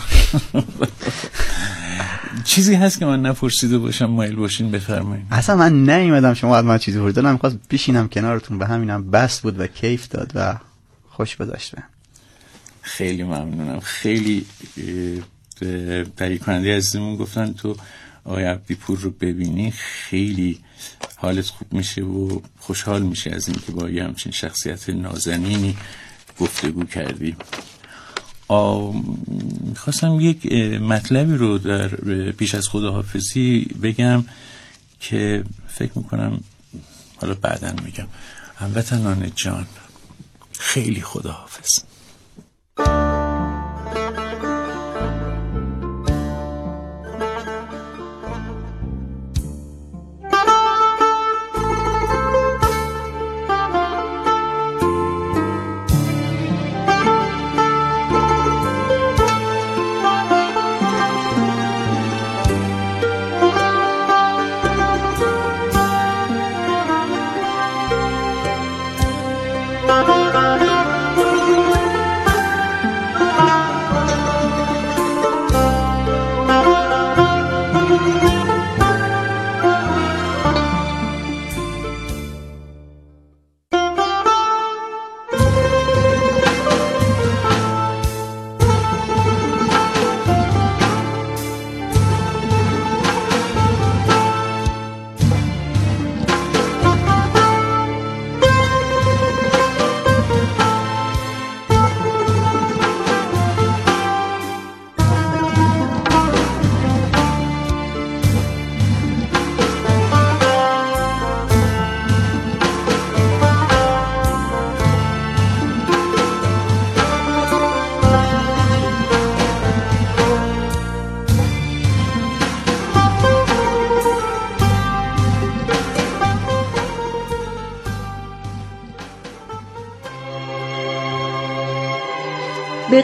[2.45, 6.77] چیزی هست که من نپرسیده باشم مایل باشین بفرمایید اصلا من نیومدم شما از من
[6.77, 10.57] چیزی پرسیدم می‌خواست بشینم کنارتون به همینم بس بود و کیف داد و
[11.09, 11.75] خوش گذاشت
[12.81, 13.79] خیلی ممنونم.
[13.79, 14.45] خیلی
[16.17, 17.75] تهیه کننده عزیزمون گفتن تو
[18.25, 20.59] آقای عبدی پور رو ببینی خیلی
[21.15, 25.77] حالت خوب میشه و خوشحال میشه از اینکه با یه همچین شخصیت نازنینی
[26.39, 27.35] گفتگو کردی
[29.63, 31.87] می‌خواستم یک مطلبی رو در
[32.31, 34.25] پیش از خداحافظی بگم
[34.99, 36.39] که فکر می‌کنم
[37.21, 38.07] حالا بعدا میگم.
[38.55, 39.67] هموطنان جان
[40.59, 41.83] خیلی خداحافظ.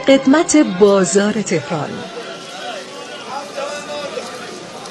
[0.07, 1.89] قدمت بازار تهران.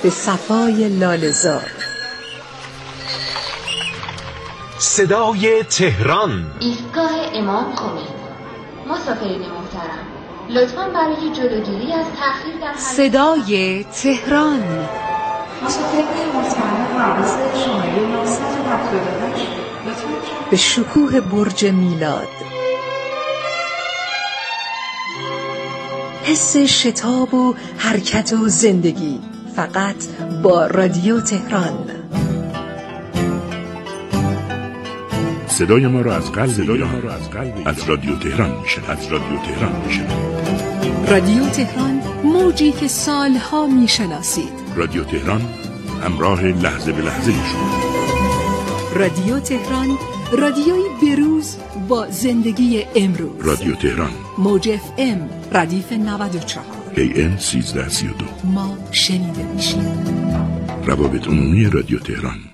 [0.02, 1.70] به صفای لالزار
[4.78, 6.52] صدای تهران.
[6.60, 8.08] ایستگاه امام خمینی
[8.86, 10.06] مسافرین محترم
[10.48, 14.88] لطفا برای جلوگیری از تأخیر در صدای تهران.
[15.64, 16.04] مسافرین
[16.34, 17.24] محترم
[17.64, 18.04] شماره
[20.50, 22.43] به شکوه برج میلاد.
[26.24, 29.18] حس شتاب و حرکت و زندگی
[29.56, 29.94] فقط
[30.42, 31.90] با رادیو تهران.
[35.46, 37.08] صدای ما را از قلب ایران
[37.66, 38.90] از رادیو تهران میشنوید.
[38.90, 41.10] از رادیو تهران میشنوید.
[41.10, 44.52] رادیو تهران موجی که سالها می‌شناسید.
[44.76, 45.40] رادیو تهران
[46.04, 47.70] همراه لحظه به لحظه شما
[48.96, 49.98] رادیو تهران
[50.32, 51.56] رادیوی بروز
[51.88, 53.46] با زندگی امروز.
[53.46, 54.10] رادیو تهران.
[54.38, 56.64] موج اف ام ردیف 94
[56.94, 60.04] AM 1332 ما شنیده میشیم.
[60.86, 62.53] روابط عمومی رادیو تهران.